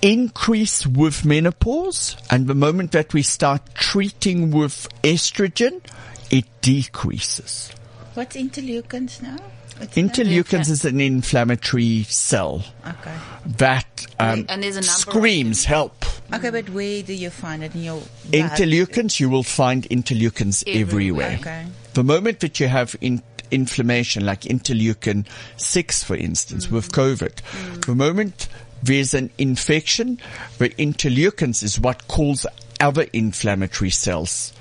[0.00, 5.82] increase with menopause and the moment that we start treating with estrogen,
[6.30, 7.72] it decreases.
[8.14, 9.36] What's interleukins now?
[9.78, 12.96] What's Interleukins is an inflammatory cell that?
[13.00, 13.16] Okay.
[13.56, 16.04] that um, And there's a number screams help.
[16.32, 18.50] Okay, but where do you find it in your blood?
[18.50, 21.32] Interleukins, you will find interleukins everywhere.
[21.32, 21.38] Everywhere.
[21.40, 21.66] Okay.
[21.94, 27.94] The moment that you have in, inflammation, like interleukin 6, for instance, with COVID, the
[27.94, 28.48] moment
[28.82, 30.20] there's an infection,
[30.58, 32.46] the interleukins is what calls
[32.80, 34.52] other inflammatory cells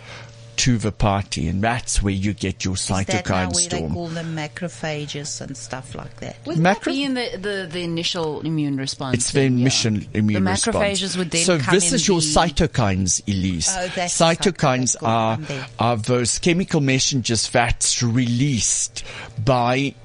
[0.58, 3.70] to the party, and that's where you get your cytokine Is that now cytokine where
[3.70, 3.94] they storm.
[3.94, 6.36] call them macrophages and stuff like that?
[6.46, 9.16] Wouldn't Macro- that be in the, the, the initial immune response?
[9.18, 9.58] It's the then?
[9.58, 9.64] Yeah.
[9.64, 10.76] mission immune The response.
[10.78, 13.70] macrophages would then so come this in is your the- cytokines, Elise.
[13.76, 15.40] Oh, that's the cytokines cytokines are
[15.80, 19.04] are those chemical messengers that's released
[19.44, 19.96] by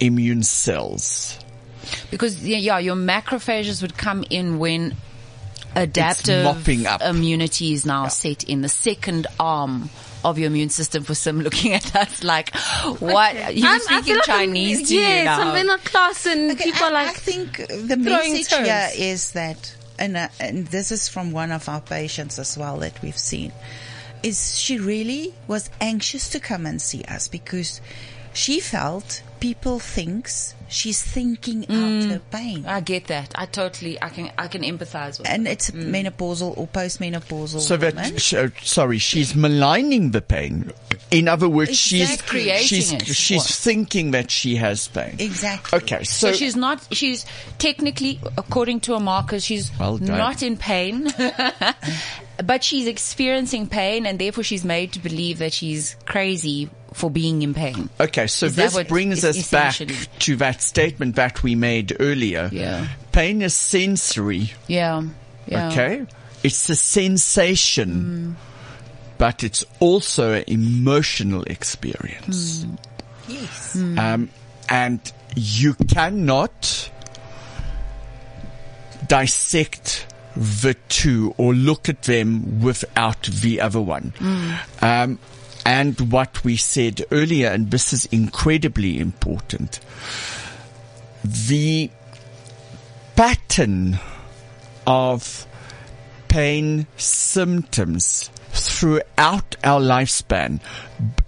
[0.00, 1.38] immune cells.
[2.10, 4.96] Because yeah, yeah, your macrophages would come in when
[5.82, 7.00] adaptive mopping up.
[7.02, 9.90] immunity is now set in the second arm
[10.24, 11.04] of your immune system.
[11.04, 12.54] For some looking at us like,
[12.98, 13.34] what?
[13.54, 15.50] You're I'm- speaking feel like I'm- Chinese to yes, you now.
[15.50, 18.48] I'm in a class and Okay, people I, are like, I think the throwing message
[18.48, 18.66] terms.
[18.68, 22.78] here is that, and, uh, and this is from one of our patients as well
[22.78, 23.52] that we've seen,
[24.22, 27.80] is she really was anxious to come and see us because
[28.36, 32.04] she felt people thinks she's thinking Mm.
[32.04, 32.66] out her pain.
[32.66, 33.30] I get that.
[33.36, 35.28] I totally, I can, I can empathize with.
[35.28, 35.52] and that.
[35.52, 37.94] it's menopausal or postmenopausal So woman.
[37.96, 40.72] that, sh- uh, sorry, she's maligning the pain.
[41.12, 43.06] In other words, she's Creating she's it.
[43.06, 43.46] she's What?
[43.46, 45.16] thinking that she has pain.
[45.20, 45.78] Exactly.
[45.78, 47.24] Okay, So, so, she's not, she's
[47.58, 51.12] technically, according to a marker, she's Well not in pain,
[52.44, 57.42] but she's experiencing pain and therefore she's made to believe that she's crazy for being
[57.42, 57.90] in pain.
[58.00, 59.74] Okay, so Is that this brings us back
[60.20, 62.48] to that statement that we made earlier.
[62.50, 62.88] Yeah.
[63.12, 65.02] Pain is sensory, Yeah.
[65.46, 65.68] Yeah.
[65.68, 66.06] okay?
[66.42, 68.36] It's a sensation,
[69.18, 72.64] but it's also an emotional experience.
[73.28, 73.76] Yes.
[73.76, 74.30] Um,
[74.70, 75.00] and
[75.36, 76.90] you cannot
[79.06, 84.14] dissect the two or look at them without the other one.
[84.80, 85.18] Um,
[85.66, 89.80] and what we said earlier, and this is incredibly important,
[91.24, 91.90] the
[93.16, 93.98] pattern
[94.86, 95.44] of
[96.28, 100.60] pain symptoms throughout our lifespan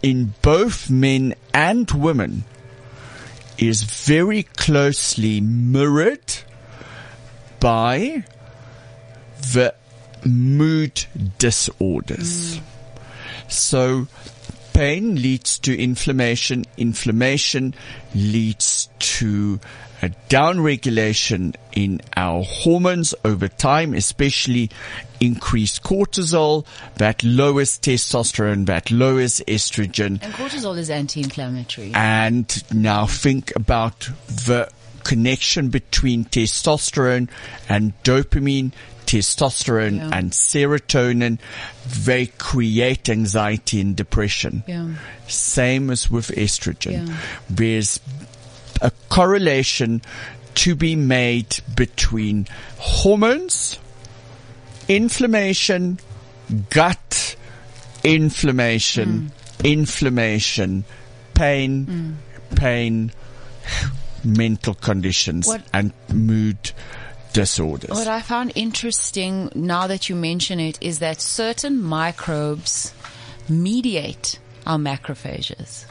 [0.02, 2.44] in both men and women
[3.58, 6.32] is very closely mirrored
[7.58, 8.22] by
[9.52, 9.74] the
[10.24, 11.04] mood
[11.38, 12.60] disorders.
[13.46, 14.08] So
[14.72, 16.64] pain leads to inflammation.
[16.76, 17.74] Inflammation
[18.14, 19.60] leads to
[20.00, 24.70] a downregulation in our hormones over time, especially
[25.20, 26.64] increased cortisol
[26.96, 30.22] that lowers testosterone, that lowers estrogen.
[30.22, 31.90] And cortisol is anti-inflammatory.
[31.94, 34.70] And now think about the
[35.02, 37.28] connection between testosterone
[37.68, 38.72] and dopamine,
[39.08, 40.10] testosterone Yeah.
[40.12, 41.38] and serotonin.
[42.04, 44.62] They create anxiety and depression.
[44.66, 44.90] Yeah.
[45.26, 47.08] Same as with estrogen.
[47.08, 47.16] Yeah.
[47.48, 48.00] There's
[48.82, 50.02] a correlation
[50.56, 52.46] to be made between
[52.78, 53.78] hormones,
[54.88, 55.98] inflammation,
[56.68, 57.36] gut
[58.04, 59.64] inflammation, mm.
[59.64, 60.84] inflammation,
[61.34, 62.56] pain, mm.
[62.56, 63.12] pain,
[64.24, 66.72] mental conditions, What- and mood
[67.32, 67.90] disorders.
[67.90, 72.92] What I found interesting now that you mention it is that certain microbes
[73.48, 75.84] mediate our macrophages.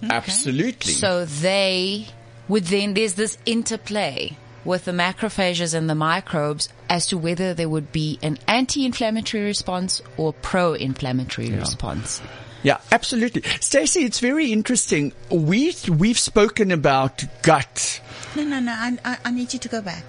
[0.00, 0.10] Hmm?
[0.10, 0.92] Absolutely.
[0.92, 2.06] So they
[2.48, 7.68] would then, there's this interplay with the macrophages and the microbes as to whether there
[7.68, 12.20] would be an anti-inflammatory response or pro-inflammatory response.
[12.62, 13.42] Yeah, absolutely.
[13.60, 15.12] Stacey, it's very interesting.
[15.30, 18.00] We, we've spoken about gut.
[18.36, 18.72] No, no, no.
[18.72, 20.04] I, I, I need you to go back.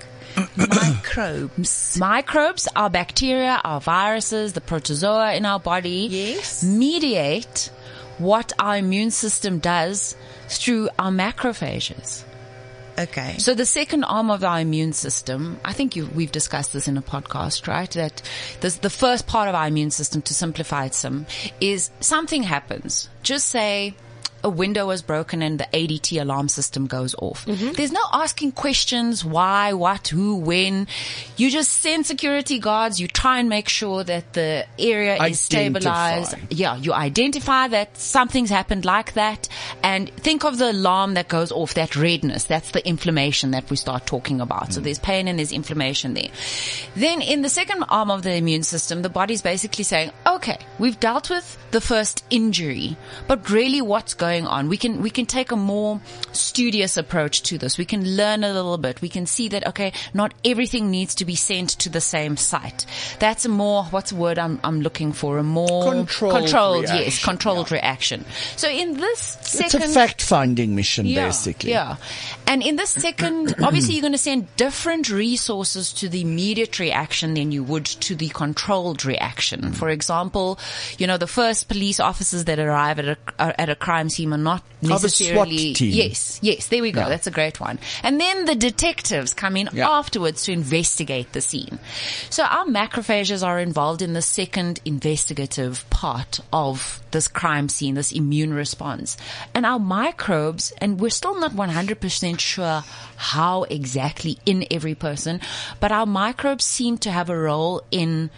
[0.55, 1.97] Microbes.
[1.99, 6.63] Microbes, our bacteria, our viruses, the protozoa in our body Yes.
[6.63, 7.71] mediate
[8.17, 10.15] what our immune system does
[10.49, 12.23] through our macrophages.
[12.97, 13.37] Okay.
[13.39, 16.95] So the second arm of our immune system, I think you, we've discussed this in
[16.95, 17.89] a podcast, right?
[17.91, 18.21] That
[18.61, 21.25] this, the first part of our immune system, to simplify it some,
[21.59, 23.09] is something happens.
[23.23, 23.95] Just say
[24.43, 27.45] a window is broken and the ADT alarm system goes off.
[27.45, 27.73] Mm-hmm.
[27.73, 30.87] There's no asking questions, why, what, who, when.
[31.37, 32.99] You just send security guards.
[32.99, 36.35] You try and make sure that the area is stabilized.
[36.49, 39.47] Yeah, you identify that something's happened like that
[39.81, 42.43] and think of the alarm that goes off, that redness.
[42.43, 44.73] That's the inflammation that we start talking about.
[44.73, 44.83] So mm.
[44.83, 46.29] there's pain and there's inflammation there.
[46.95, 50.99] Then in the second arm of the immune system, the body's basically saying, okay, we've
[50.99, 54.69] dealt with the first injury, but really what's going on?
[54.69, 57.77] We can, we can take a more studious approach to this.
[57.77, 59.01] We can learn a little bit.
[59.01, 62.85] We can see that, okay, not everything needs to be sent to the same site.
[63.19, 65.37] That's a more, what's the word I'm, I'm looking for?
[65.37, 68.25] A more Controlled controlled yes, reaction, controlled reaction.
[68.55, 69.81] So in this second.
[69.81, 71.71] It's a fact finding mission, yeah, basically.
[71.71, 71.97] Yeah.
[72.47, 77.33] And in this second, obviously you're going to send different resources to the immediate reaction
[77.33, 79.61] than you would to the controlled reaction.
[79.61, 79.75] Mm.
[79.75, 80.59] For example,
[80.97, 84.37] you know, the first police officers that arrive at a, at a crime scene are
[84.37, 85.91] not Of a SWAT necessarily, team.
[85.91, 87.01] yes, yes, there we go.
[87.01, 87.09] Yeah.
[87.09, 87.79] That's a great one.
[88.03, 89.89] And then the detectives come in Yeah.
[89.89, 91.79] afterwards to investigate the scene.
[92.29, 98.11] So our macrophages are involved in the second investigative part of this crime scene, this
[98.11, 99.17] immune response.
[99.53, 102.83] And our microbes, and we're still not 100% sure
[103.15, 105.41] how exactly in every person,
[105.79, 108.29] but our microbes seem to have a role in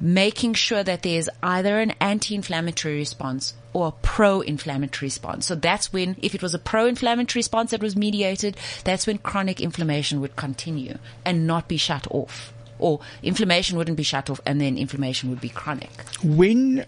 [0.00, 5.46] making sure that there's either an anti-inflammatory response or a pro-inflammatory response.
[5.46, 9.60] So that's when, if it was a pro-inflammatory response that was mediated, that's when chronic
[9.60, 12.52] inflammation would continue and not be shut off.
[12.78, 15.90] Or inflammation wouldn't be shut off and then inflammation would be chronic.
[16.22, 16.86] When,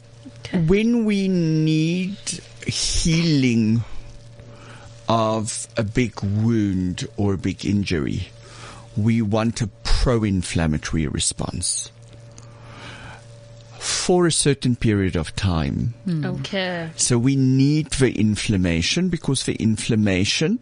[0.67, 2.17] when we need
[2.67, 3.83] healing
[5.09, 8.29] of a big wound or a big injury,
[8.97, 11.91] we want a pro-inflammatory response
[13.81, 15.95] for a certain period of time.
[16.05, 16.25] Hmm.
[16.27, 16.91] Okay.
[16.97, 20.59] So we need the inflammation because the inflammation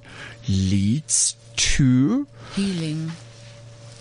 [0.48, 3.10] leads to Healing.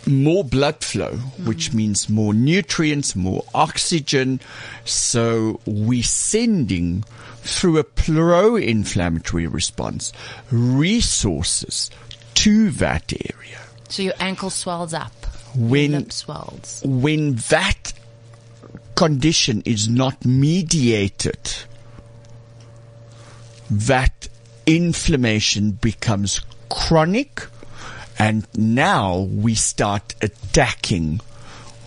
[0.05, 1.47] more blood flow, hmm.
[1.47, 4.39] which means more nutrients, more oxygen.
[4.85, 7.03] So we're sending
[7.41, 10.13] through a pro-inflammatory response
[10.51, 11.89] resources
[12.35, 13.57] to that area.
[13.89, 15.11] So your ankle swells up.
[15.55, 16.83] When- your lip swells.
[16.85, 17.93] When that
[18.97, 21.53] condition is not mediated,
[23.69, 24.27] that
[24.65, 27.45] inflammation becomes chronic
[28.17, 31.21] and now we start attacking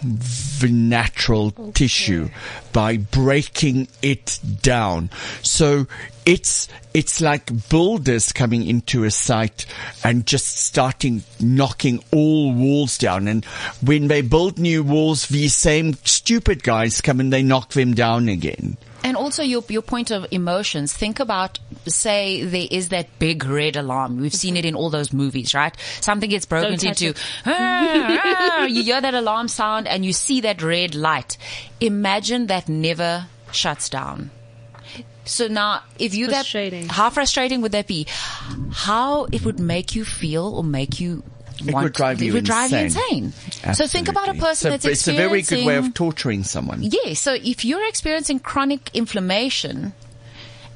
[0.03, 2.28] the natural tissue
[2.72, 5.11] by breaking it down.
[5.42, 5.86] So
[6.24, 9.66] it's, it's like builders coming into a site
[10.05, 13.28] and just starting knocking all walls down.
[13.28, 13.44] And
[13.82, 18.28] when they build new walls, these same stupid guys come and they knock them down
[18.28, 18.76] again.
[19.03, 20.92] And also your your point of emotions.
[20.92, 24.20] Think about, say, there is that big red alarm.
[24.20, 25.74] We've seen it in all those movies, right?
[26.01, 27.14] Something gets broken Don't into.
[27.46, 31.38] "Ah, ah," you hear that alarm sound and you see that red light.
[31.80, 34.30] Imagine that never shuts down.
[35.24, 36.86] So now, if you Frustrating.
[36.88, 38.07] that, how frustrating would that be?
[38.72, 41.22] How it would make you feel or make you
[41.66, 43.32] It want, would drive you it would drive you insane.
[43.52, 43.74] insane.
[43.74, 46.44] So think about a person So that's it's a very good way of experiencing- torturing
[46.44, 46.82] someone.
[46.82, 49.92] yeah, so if you're experiencing chronic inflammation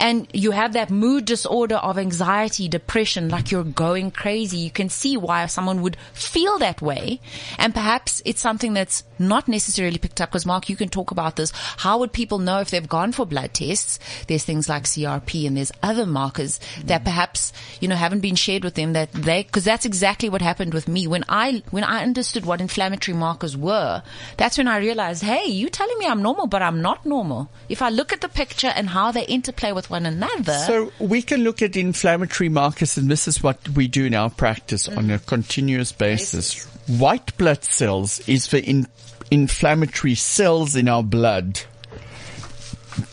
[0.05, 4.91] and you have that mood disorder of anxiety, depression, like you're going crazy, you can
[4.91, 7.21] see why someone would feel that way.
[7.59, 11.37] And perhaps it's something that's not necessarily picked up because Mark, you can talk about
[11.37, 11.53] this.
[11.79, 13.99] How would people know if they've gone for blood tests?
[14.27, 17.05] There's things like CRP and there's other markers that mm.
[17.05, 20.75] perhaps, you know, haven't been shared with them that they, cause that's exactly what happened
[20.75, 21.07] with me.
[21.07, 24.03] When I, when I understood what inflammatory markers were,
[24.37, 27.49] that's when I realized, hey, you telling me I'm normal, but I'm not normal.
[27.71, 30.59] If I look at the picture and how they interplay with one another.
[30.67, 34.29] So we can look at inflammatory markers, and this is what we do in our
[34.29, 36.65] practice on a continuous basis.
[36.89, 38.89] White blood cells is the in-
[39.31, 41.61] inflammatory cells in our blood,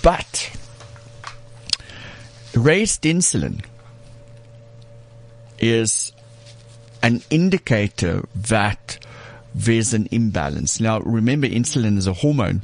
[0.02, 0.52] but
[2.56, 3.64] raised insulin
[5.60, 6.12] is
[7.04, 8.98] an indicator that
[9.54, 10.80] there's an imbalance.
[10.80, 12.64] Now, remember, insulin is a hormone.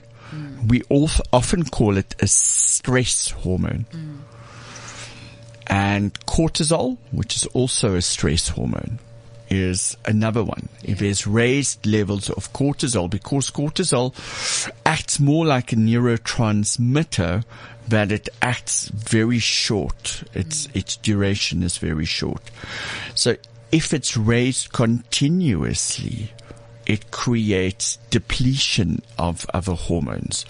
[0.65, 3.85] We of- often call it a stress hormone.
[5.67, 8.99] And cortisol, which is also a stress hormone,
[9.49, 10.69] is another one.
[10.83, 14.13] If there's raised levels of cortisol, because cortisol
[14.85, 17.43] acts more like a neurotransmitter,
[17.87, 20.23] that it acts very short.
[20.33, 20.75] Its, mm.
[20.75, 22.41] its duration is very short.
[23.15, 23.35] So
[23.71, 26.31] if it's raised continuously,
[26.87, 30.45] it creates depletion of other hormones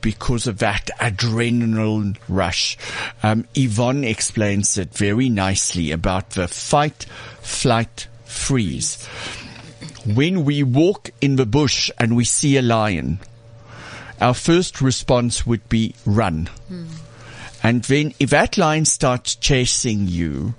[0.00, 2.76] because of that adrenaline rush.
[3.22, 7.04] Um, Yvonne explains it very nicely about the fight,
[7.40, 9.04] flight, freeze.
[10.06, 13.20] When we walk in the bush and we see a lion,
[14.20, 16.48] our first response would be run.
[17.62, 20.54] And then if that lion starts chasing you,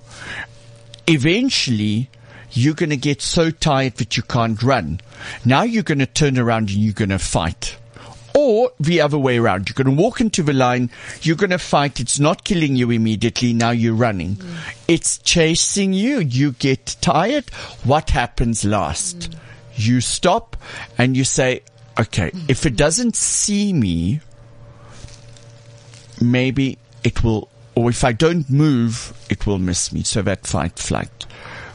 [1.06, 2.10] eventually
[2.56, 5.00] you're going to get so tired that you can't run.
[5.44, 7.76] Now you're going to turn around and you're going to fight.
[8.34, 9.68] Or the other way around.
[9.68, 10.90] You're going to walk into the line.
[11.22, 12.00] You're going to fight.
[12.00, 13.52] It's not killing you immediately.
[13.54, 14.36] Now you're running.
[14.36, 14.74] Mm.
[14.88, 16.18] It's chasing you.
[16.18, 17.48] You get tired.
[17.84, 19.30] What happens last?
[19.30, 19.38] Mm.
[19.76, 20.56] You stop
[20.98, 21.62] and you say,
[21.98, 22.50] okay, mm.
[22.50, 24.20] if it doesn't see me,
[26.20, 30.02] maybe it will, or if I don't move, it will miss me.
[30.02, 31.26] So that fight flight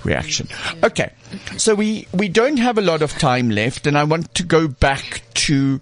[0.03, 0.47] reaction.
[0.83, 1.11] Okay.
[1.57, 4.67] So we, we don't have a lot of time left and I want to go
[4.67, 5.81] back to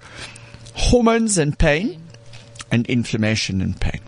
[0.76, 2.02] hormones and pain
[2.72, 4.02] and inflammation and pain.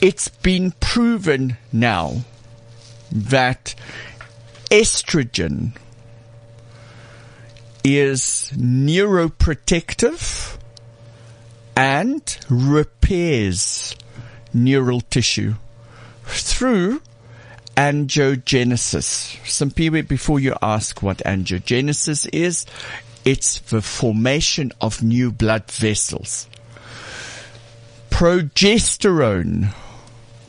[0.00, 2.22] It's been proven now
[3.12, 3.74] that
[4.70, 5.76] estrogen
[7.84, 10.56] is neuroprotective
[11.76, 13.94] and repairs
[14.52, 15.54] neural tissue
[16.24, 17.00] through
[17.76, 19.36] angiogenesis.
[19.46, 22.66] Simply before you ask what angiogenesis is,
[23.24, 26.48] it's the formation of new blood vessels.
[28.10, 29.72] Progesterone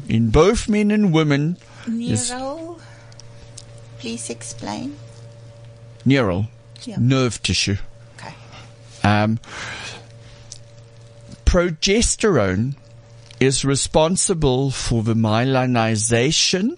[0.07, 1.57] in both men and women
[1.87, 2.79] Neural.
[3.99, 4.97] Please explain.
[6.05, 6.47] neural
[6.83, 6.97] Yeah.
[6.99, 7.77] nerve tissue.
[8.17, 8.33] Okay.
[9.03, 9.39] Um,
[11.45, 12.75] progesterone
[13.43, 16.77] is responsible for the myelinization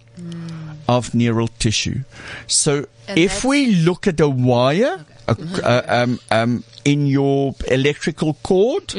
[0.88, 2.02] of neural tissue.
[2.48, 8.36] So And if we look at a wire a- uh, um, um, in your electrical
[8.44, 8.94] cord,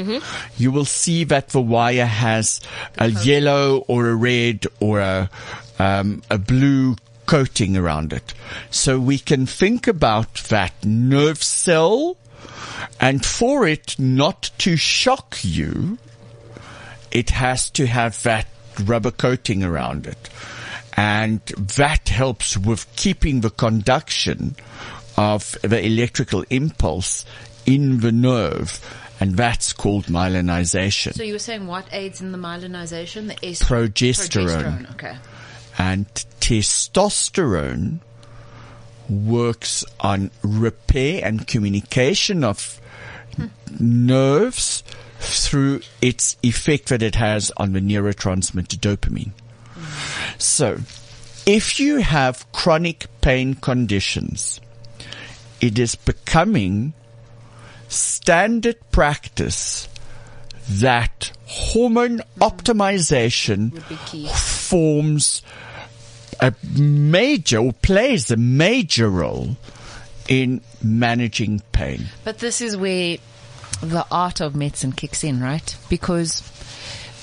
[0.58, 2.60] you will see that the wire has
[2.98, 5.30] a yellow or a red or a,
[5.78, 6.96] um, a blue
[7.26, 8.34] coating around it.
[8.70, 12.16] So we can think about that nerve cell
[13.00, 15.98] and for it not to shock you,
[17.10, 18.46] it has to have that
[18.84, 20.28] rubber coating around it.
[20.96, 24.56] And that helps with keeping the conduction
[25.16, 27.24] of the electrical impulse
[27.66, 28.80] in the nerve.
[29.18, 31.14] And that's called myelinization.
[31.14, 33.28] So you were saying what aids in the myelinization?
[33.28, 34.86] The est- Progesterone.
[34.86, 34.90] Progesterone.
[34.92, 35.16] Okay.
[35.78, 36.06] and
[36.40, 38.00] testosterone
[39.08, 42.80] works on repair and communication of
[43.36, 43.46] hmm.
[43.78, 44.82] nerves
[45.18, 49.32] through its effect that it has on the neurotransmitter dopamine.
[50.38, 50.78] So,
[51.46, 54.60] if you have chronic pain conditions,
[55.60, 56.92] it is becoming
[57.88, 59.88] standard practice
[60.68, 64.28] that hormone optimization Would be key.
[64.28, 65.42] forms
[66.40, 69.56] a major or plays a major role
[70.28, 72.06] in managing pain.
[72.24, 73.18] But this is where
[73.82, 75.76] the art of medicine kicks in, right?
[75.88, 76.42] Because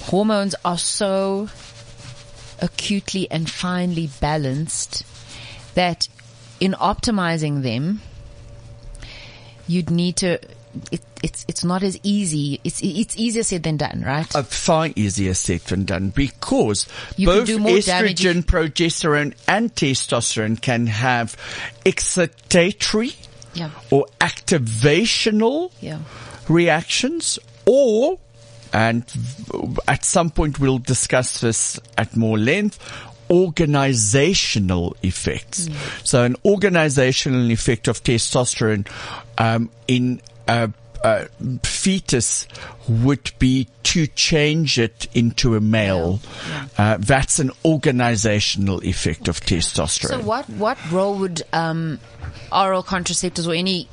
[0.04, 1.50] hormones are so
[2.62, 5.04] acutely and finely balanced
[5.76, 6.08] that
[6.60, 8.02] in optimizing them,
[9.68, 10.40] you'd need to.
[10.92, 12.60] It, it's it's not as easy.
[12.64, 14.34] It's it's easier said than done, right?
[14.36, 19.74] A far easier said than done because You both do more estrogen, if- progesterone, and
[19.74, 21.36] testosterone can have
[21.86, 23.16] excitatory
[23.54, 23.70] Yeah.
[23.92, 26.00] or activational Yeah.
[26.50, 28.20] Reactions or
[28.74, 29.06] and
[29.88, 32.80] at some point we'll discuss this at more length
[33.30, 35.70] organizational effects.
[36.04, 38.88] So an organizational effect of testosterone
[39.38, 40.72] um, in a,
[41.04, 41.28] a
[41.64, 42.48] fetus
[42.88, 46.20] would be to change it into a male.
[46.78, 52.00] Uh, that's an organizational effect of testosterone So what what role would um,
[52.52, 53.88] oral contraceptives or any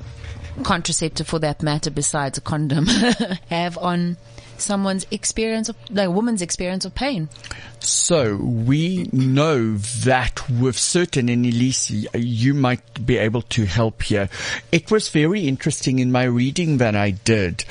[0.63, 2.87] contraceptive for that matter besides a condom
[3.49, 4.17] have on
[4.61, 7.29] someone's experience of like a woman's experience of pain?
[7.81, 14.29] So we know that with certain, and Elise, you might be able to help here.
[14.71, 17.65] It was very interesting in my reading that I did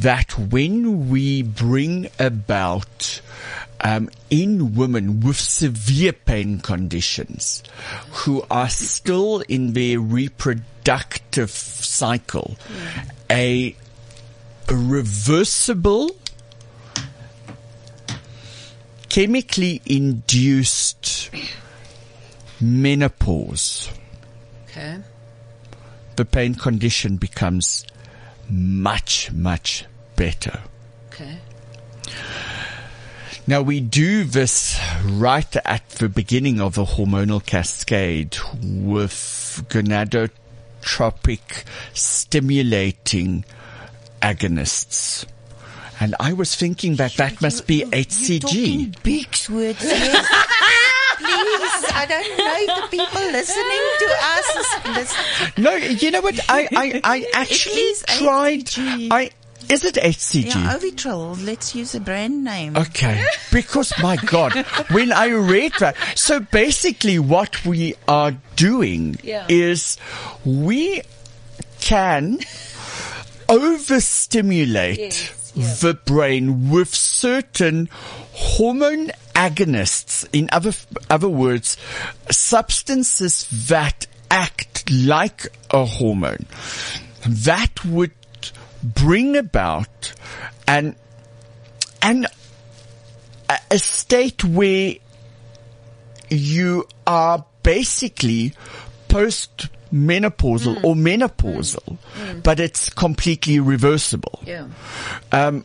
[0.00, 3.20] that when we bring about
[3.82, 7.62] um, in women with severe pain conditions
[8.10, 10.71] who are still in their reproductive
[11.48, 12.56] cycle,
[13.30, 13.74] a
[14.68, 16.10] reversible
[19.08, 21.30] chemically induced
[22.60, 23.90] menopause,
[24.70, 24.98] Okay.
[26.16, 27.84] the pain condition becomes
[28.48, 29.84] much, much
[30.16, 30.60] better.
[31.12, 31.38] Okay.
[33.46, 39.64] Now we do this right at the beginning of the hormonal cascade with
[40.82, 41.64] gonadotropic
[41.94, 43.44] stimulating
[44.20, 45.26] agonists.
[46.00, 49.02] And I was thinking that that must be HCG.
[49.02, 49.84] big words.
[49.84, 50.26] Yes.
[51.18, 55.62] Please, I don't know if the people listening to us listen.
[55.62, 56.40] No, you know what?
[56.48, 58.64] I, I, I actually tried.
[58.64, 59.08] HCG.
[59.12, 59.30] I,
[59.72, 60.46] is it HCG?
[60.54, 61.44] Yeah, Ovitrelle.
[61.44, 62.76] Let's use a brand name.
[62.76, 63.24] Okay.
[63.52, 64.52] Because my God,
[64.90, 69.46] when I read that, so basically what we are doing Yeah.
[69.48, 69.96] is
[70.44, 71.02] we
[71.80, 72.38] can
[73.48, 74.98] overstimulate
[75.54, 77.88] Yes, the brain with certain
[78.32, 80.26] hormone agonists.
[80.32, 80.72] In other,
[81.10, 81.76] other words,
[82.30, 86.46] substances that act like a hormone
[87.26, 88.12] that would
[88.82, 90.12] bring about
[90.66, 90.96] an
[92.00, 92.26] an
[93.48, 94.94] a- state where
[96.30, 98.52] you are basically
[99.08, 100.86] post menopausal hmm.
[100.86, 102.30] or menopausal, hmm.
[102.32, 102.40] Hmm.
[102.40, 104.40] but it's completely reversible.
[104.44, 104.68] Yeah.
[105.30, 105.64] Um,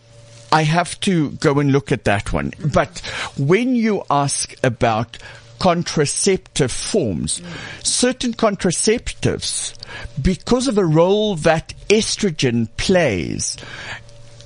[0.51, 2.53] I have to go and look at that one.
[2.73, 2.99] But
[3.37, 5.17] when you ask about
[5.59, 7.41] contraceptive forms,
[7.83, 9.73] certain contraceptives,
[10.21, 13.57] because of the role that estrogen plays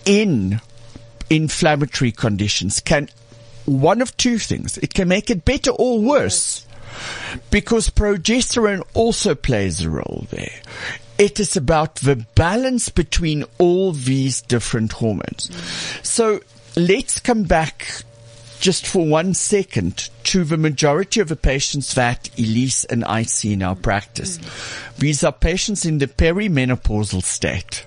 [0.06, 0.62] in
[1.30, 3.10] inflammatory conditions, can
[3.66, 4.78] one of two things.
[4.78, 6.66] It can make it better or worse
[7.50, 10.60] because progesterone also plays a role there.
[11.18, 15.50] It is about the balance between all these different hormones.
[16.04, 16.42] So
[16.76, 18.04] let's come back
[18.62, 23.54] just for one second to the majority of the patients that Elise and I see
[23.54, 24.40] in our practice.
[24.98, 27.86] These are patients in the perimenopausal state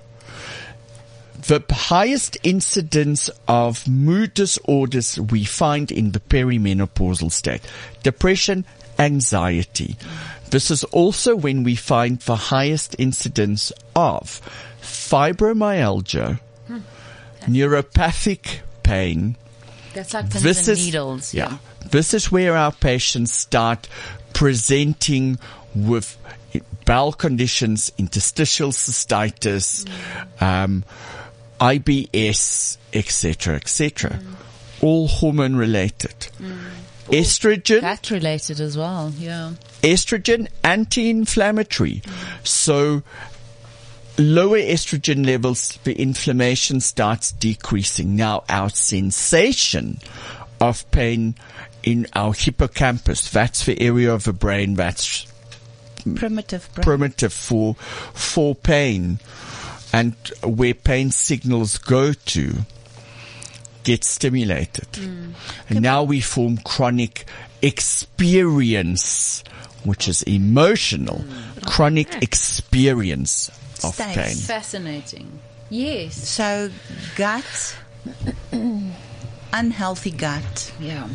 [1.47, 7.61] the highest incidence of mood disorders we find in the perimenopausal state.
[8.01, 8.65] Depression,
[8.97, 9.95] anxiety.
[10.49, 14.41] This is also when we find the highest incidence of
[14.81, 16.79] fibromyalgia, hmm.
[17.45, 19.35] neuropathic pain,
[19.95, 21.33] That's like pins this and is needles.
[21.33, 21.57] yeah.
[21.89, 23.87] This is where our patients start
[24.33, 25.39] presenting
[25.73, 26.17] with
[26.85, 29.87] bowel conditions, interstitial cystitis,
[30.41, 30.83] um,
[31.59, 34.11] IBS, etc., etc.
[34.11, 34.35] Mm.
[34.81, 36.15] All hormone related.
[36.39, 36.59] Mm.
[37.07, 39.13] Estrogen, Gut related as well.
[39.17, 39.53] Yeah.
[39.81, 42.01] estrogen anti-inflammatory.
[42.03, 42.47] Mm.
[42.47, 43.03] So
[44.17, 48.15] lower estrogen levels, the inflammation starts decreasing.
[48.15, 49.99] Now our sensation
[50.61, 51.35] of pain
[51.83, 55.27] in our hippocampus, that's the area of the brain that's
[56.15, 56.83] Primitive brain.
[56.83, 59.19] primitive for, for pain
[59.91, 60.13] and
[60.43, 62.53] where pain signals go to
[63.83, 64.87] get stimulated.
[64.95, 65.31] Hmm.
[65.67, 67.25] And now we form chronic
[67.61, 69.43] experience,
[69.83, 71.59] which is emotional, hmm.
[71.65, 73.49] chronic experience
[73.83, 74.15] of States.
[74.15, 74.35] pain.
[74.35, 75.39] Fascinating.
[75.69, 76.15] Yes.
[76.15, 76.69] So
[77.15, 77.75] gut,
[79.53, 80.71] unhealthy gut.
[80.79, 81.07] Yeah.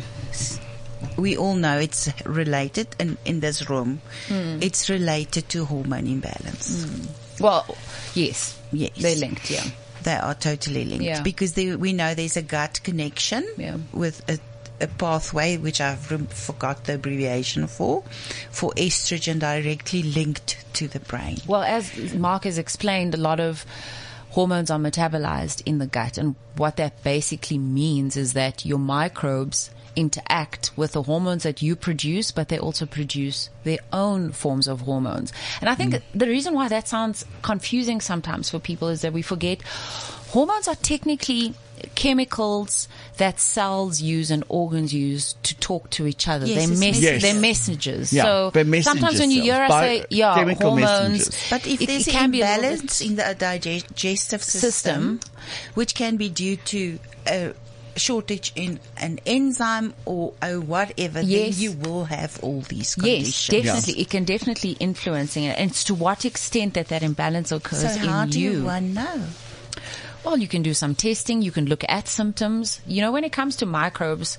[1.17, 4.59] We all know it's related, and in this room, hmm.
[4.61, 6.85] it's related to hormone imbalance.
[6.85, 7.43] Hmm.
[7.43, 7.65] Well,
[8.13, 8.57] yes.
[8.71, 8.91] Yes.
[8.97, 9.49] They're linked.
[9.49, 9.63] Yeah.
[10.03, 11.21] They are totally linked Yeah.
[11.21, 13.77] because they, we know there's a gut connection Yeah.
[13.93, 14.39] with a,
[14.81, 18.03] a pathway which I've forgot the abbreviation for,
[18.51, 21.37] for estrogen directly linked to the brain.
[21.47, 23.65] Well, as Mark has explained, a lot of
[24.29, 26.17] hormones are metabolized in the gut.
[26.17, 31.75] And what that basically means is that your microbes interact with the hormones that you
[31.75, 35.33] produce, but they also produce their own forms of hormones.
[35.59, 36.01] And I think mm.
[36.15, 39.61] the reason why that sounds confusing sometimes for people is that we forget
[40.31, 41.53] hormones are technically
[41.95, 46.45] chemicals that cells use and organs use to talk to each other.
[46.45, 47.21] Yes, they're, it's mes- Yes.
[47.21, 48.13] they're messengers.
[48.13, 51.49] Yeah, so they're messenger sometimes when you hear us say, yeah, hormones, messengers.
[51.49, 55.19] But if it- there's it can be a imbalance bit- in the uh, digestive system,
[55.73, 57.53] which can be due to a
[57.95, 61.55] shortage in an enzyme or a whatever, Yes.
[61.55, 63.27] then you will have all these conditions.
[63.27, 63.75] Yes, conditions.
[63.85, 64.01] definitely.
[64.01, 65.57] It can definitely influencing it.
[65.59, 68.51] And it's to what extent that that imbalance occurs So how do you.
[68.59, 69.23] you one know?
[70.23, 71.41] Well, you can do some testing.
[71.41, 72.79] You can look at symptoms.
[72.85, 74.37] You know, when it comes to microbes,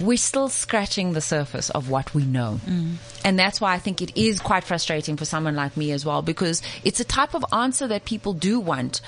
[0.00, 2.60] we're still scratching the surface of what we know.
[2.66, 2.96] Mm.
[3.24, 6.22] And that's why I think it is quite frustrating for someone like me as well,
[6.22, 9.00] because it's a type of answer that people do want.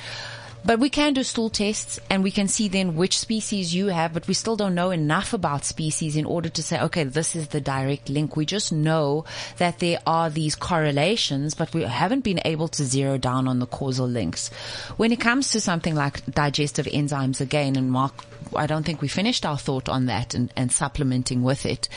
[0.64, 4.12] But we can do stool tests and we can see then which species you have,
[4.12, 7.48] but we still don't know enough about species in order to say, okay, this is
[7.48, 8.36] the direct link.
[8.36, 9.24] We just know
[9.56, 13.66] that there are these correlations, but we haven't been able to zero down on the
[13.66, 14.48] causal links.
[14.96, 18.12] When it comes to something like digestive enzymes again, and Mark,
[18.54, 21.88] I don't think we finished our thought on that and, and supplementing with it.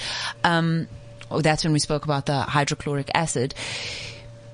[0.43, 0.87] Um,
[1.29, 3.55] that's when we spoke about the hydrochloric acid.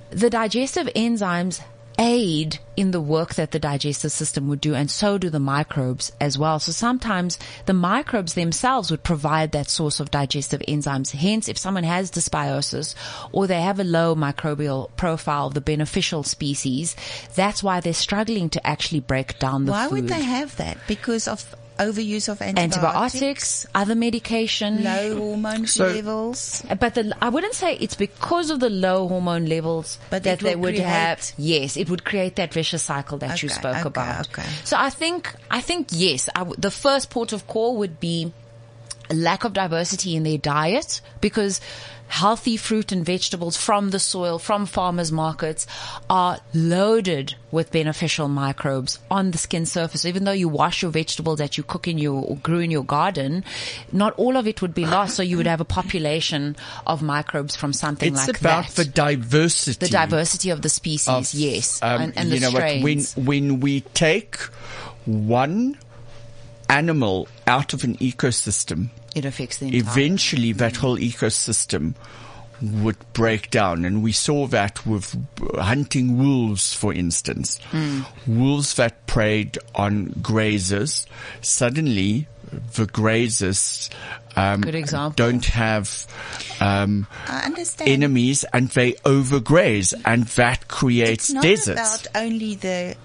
[0.10, 1.62] The digestive enzymes
[2.00, 6.14] aid in the work that the digestive system would do and so do the microbes
[6.22, 6.58] as well.
[6.58, 11.12] So sometimes the microbes themselves would provide that source of digestive enzymes.
[11.12, 12.96] Hence, if someone has dysbiosis
[13.34, 16.96] or they have a low microbial profile of the beneficial species,
[17.36, 19.94] that's why they're struggling to actually break down the Why food.
[19.94, 20.78] would they have that?
[20.88, 24.84] Because of overuse of antibiotics, Antibiotics, other medication.
[24.84, 26.62] low hormone So- levels.
[26.80, 30.56] But the, I wouldn't say it's because of the low hormone levels But that they
[30.56, 31.32] would create- have.
[31.38, 34.28] Yes, it would create that vicious cycle that you spoke okay, about.
[34.30, 34.48] okay.
[34.66, 38.32] So I think, I think yes, I w- the first port of call would be
[39.10, 41.62] a lack of diversity in their diet because
[42.10, 45.66] healthy fruit and vegetables from the soil, from farmers markets
[46.10, 50.06] are loaded with beneficial microbes on the skin surface.
[50.06, 52.84] Even though you wash your vegetables that you cook in your or grew in your
[52.84, 53.46] garden,
[53.92, 55.16] not all of it would be lost.
[55.16, 56.56] So you would have a population
[56.86, 59.86] of microbes from something It's like about the diversity.
[59.86, 63.16] the diversity of the species, of, yes, um, and, and you the know strains.
[63.16, 63.26] what?
[63.26, 64.38] When when we take
[65.06, 65.78] one
[66.70, 69.82] animal out of an ecosystem, it affects the entire.
[69.82, 71.96] eventually that whole ecosystem
[72.62, 73.86] would break down.
[73.86, 75.16] And we saw that with
[75.56, 77.58] hunting wolves, for instance.
[77.72, 78.02] Hmm.
[78.28, 81.06] Wolves that preyed on grazers,
[81.42, 82.28] suddenly
[82.76, 83.90] the grazers
[84.36, 85.14] um, Good example.
[85.16, 86.08] don't have
[86.60, 87.08] um,
[87.80, 92.06] enemies and they overgraze and that creates it's not deserts.
[92.06, 92.96] about only the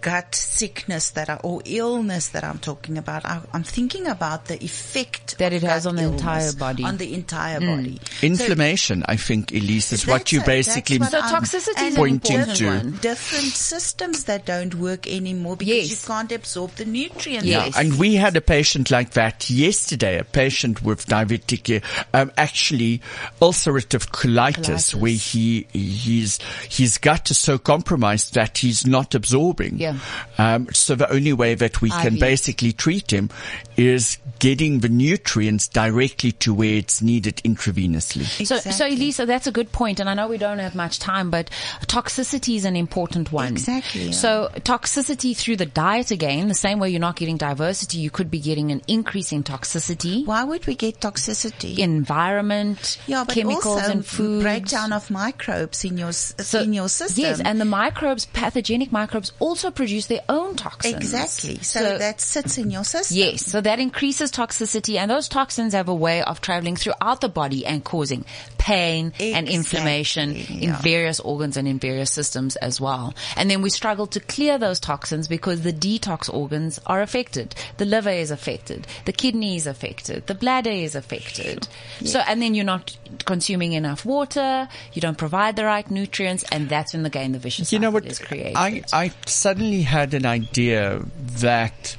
[0.00, 3.24] gut sickness that I, or illness that I'm talking about.
[3.24, 6.84] I, I'm thinking about the effect That it has gut on the entire body.
[6.84, 8.00] On the entire body.
[8.22, 12.56] Inflammation, I think, Elise, is what you basically that's what So toxicity is Pointing important
[12.58, 12.98] to- one.
[13.00, 15.90] different systems that don't work anymore because Yes.
[15.90, 17.46] you can't absorb the nutrients.
[17.46, 17.76] Yes.
[17.76, 23.00] And we had a patient like that yesterday, a patient with diabetic, uh, um, actually
[23.40, 24.94] ulcerative colitis, Colitis.
[24.94, 29.67] where he, he's, his gut is so compromised that he's not absorbing.
[29.76, 29.98] Yeah.
[30.38, 32.20] Um, so the only way that we can IV.
[32.20, 33.30] basically treat him
[33.78, 38.44] is getting the nutrients directly to where it's needed intravenously.
[38.44, 41.30] So, so Elisa, that's a good point, and I know we don't have much time,
[41.30, 41.48] but
[41.86, 43.52] toxicity is an important one.
[43.52, 44.10] Exactly, yeah.
[44.10, 48.30] So, toxicity through the diet again, the same way you're not getting diversity, you could
[48.32, 51.78] be getting an increase in toxicity, Why would we get toxicity?
[51.78, 54.42] environment, yeah, but chemicals also and food.
[54.42, 57.22] breakdown of microbes in your So- in your system.
[57.24, 60.94] Yes, and the microbes, pathogenic microbes, also produce their own toxins.
[60.96, 61.58] exactly.
[61.62, 63.16] So, that sits in your system.
[63.16, 67.28] Yes, so that increases toxicity and those toxins have a way of traveling throughout the
[67.28, 68.24] body and causing
[68.56, 73.12] pain and inflammation Exactly, in various organs and in various systems as well.
[73.36, 77.54] And then we struggle to clear those toxins because the detox organs are affected.
[77.76, 78.86] The liver is affected.
[79.04, 80.26] The kidney is affected.
[80.26, 81.68] The bladder is affected.
[82.04, 82.96] So, and then you're not
[83.26, 84.68] consuming enough water.
[84.94, 87.90] You don't provide the right nutrients and that's when the gain, the vicious You know
[87.90, 88.06] what?
[88.06, 88.56] is created.
[88.56, 91.02] I, I suddenly had an idea
[91.40, 91.96] that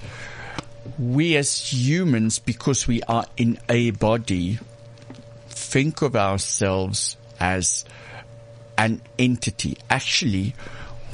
[0.97, 4.59] we as humans, because we are in a body,
[5.49, 7.85] think of ourselves as
[8.77, 9.77] an entity.
[9.89, 10.55] Actually,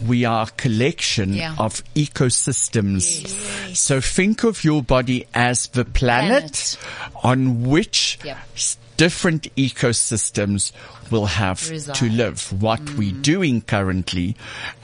[0.05, 1.55] we are a collection Yeah.
[1.57, 3.27] of ecosystems.
[3.75, 6.77] So think of your body as the planet,
[7.23, 8.37] on which Yep.
[8.97, 10.71] Different ecosystems
[11.11, 11.61] will have
[11.93, 12.51] to live.
[12.61, 13.21] What we're mm-hmm.
[13.21, 14.35] doing currently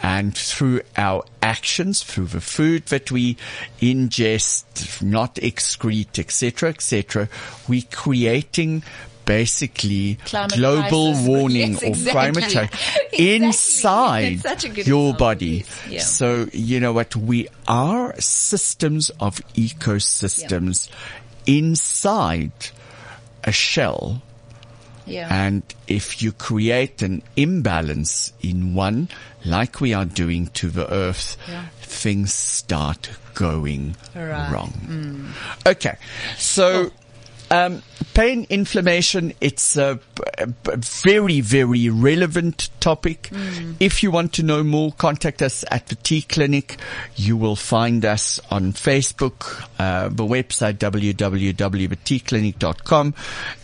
[0.01, 3.37] and through our actions, through the food that we
[3.79, 7.29] ingest, not excrete, etc., etc.,
[7.67, 8.83] we're creating
[9.25, 11.27] basically Climate global crisis.
[11.27, 13.35] warming Yes, or climate change Exactly.
[13.35, 15.65] inside That's such a good your example, body.
[15.89, 15.99] Yeah.
[15.99, 17.15] So, you know what?
[17.15, 20.89] We are systems of ecosystems
[21.45, 22.51] inside
[23.43, 24.21] a shell.
[25.05, 25.27] yeah.
[25.29, 29.09] And if you create an imbalance in one,
[29.43, 31.65] like we are doing to the earth, Yeah.
[31.81, 34.47] things start going Right.
[34.47, 34.51] Mm.
[34.51, 35.33] wrong.
[35.65, 35.95] Okay.
[36.37, 36.91] So
[37.51, 37.81] Um,
[38.13, 39.99] pain, inflammation, it's a,
[40.37, 40.47] a-
[40.77, 43.29] very, very relevant topic.
[43.79, 46.77] If you want to know more, contact us at the T Clinic.
[47.17, 53.13] You will find us on Facebook, uh, the website www.tclinic.com.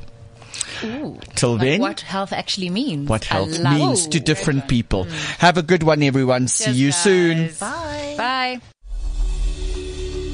[1.34, 3.08] Till Like then, what health actually means.
[3.08, 5.04] what health love means to different people.
[5.38, 6.48] Have a good one, everyone.
[6.48, 7.48] See Cheers, you soon.
[7.60, 8.14] Bye.
[8.16, 8.60] Bye.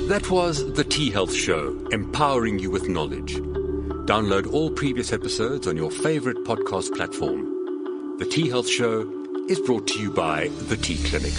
[0.09, 3.35] That was The Tea Health Show, empowering you with knowledge.
[4.07, 7.56] Download all previous episodes on your favorite podcast platform.
[8.19, 9.07] The Tea Health Show
[9.47, 11.35] is brought to you by The Tea Clinic.